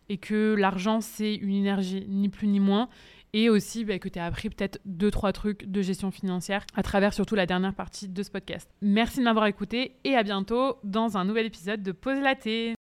et 0.09 0.17
que 0.17 0.55
l'argent, 0.57 1.01
c'est 1.01 1.35
une 1.35 1.55
énergie, 1.55 2.05
ni 2.07 2.29
plus 2.29 2.47
ni 2.47 2.59
moins, 2.59 2.89
et 3.33 3.49
aussi 3.49 3.85
bah, 3.85 3.99
que 3.99 4.09
tu 4.09 4.19
as 4.19 4.25
appris 4.25 4.49
peut-être 4.49 4.79
deux, 4.85 5.11
trois 5.11 5.31
trucs 5.31 5.65
de 5.65 5.81
gestion 5.81 6.11
financière 6.11 6.65
à 6.75 6.83
travers 6.83 7.13
surtout 7.13 7.35
la 7.35 7.45
dernière 7.45 7.75
partie 7.75 8.09
de 8.09 8.23
ce 8.23 8.31
podcast. 8.31 8.69
Merci 8.81 9.19
de 9.19 9.23
m'avoir 9.23 9.45
écouté 9.45 9.95
et 10.03 10.15
à 10.15 10.23
bientôt 10.23 10.77
dans 10.83 11.17
un 11.17 11.25
nouvel 11.25 11.45
épisode 11.45 11.83
de 11.83 11.91
Pause 11.91 12.19
Laté. 12.21 12.75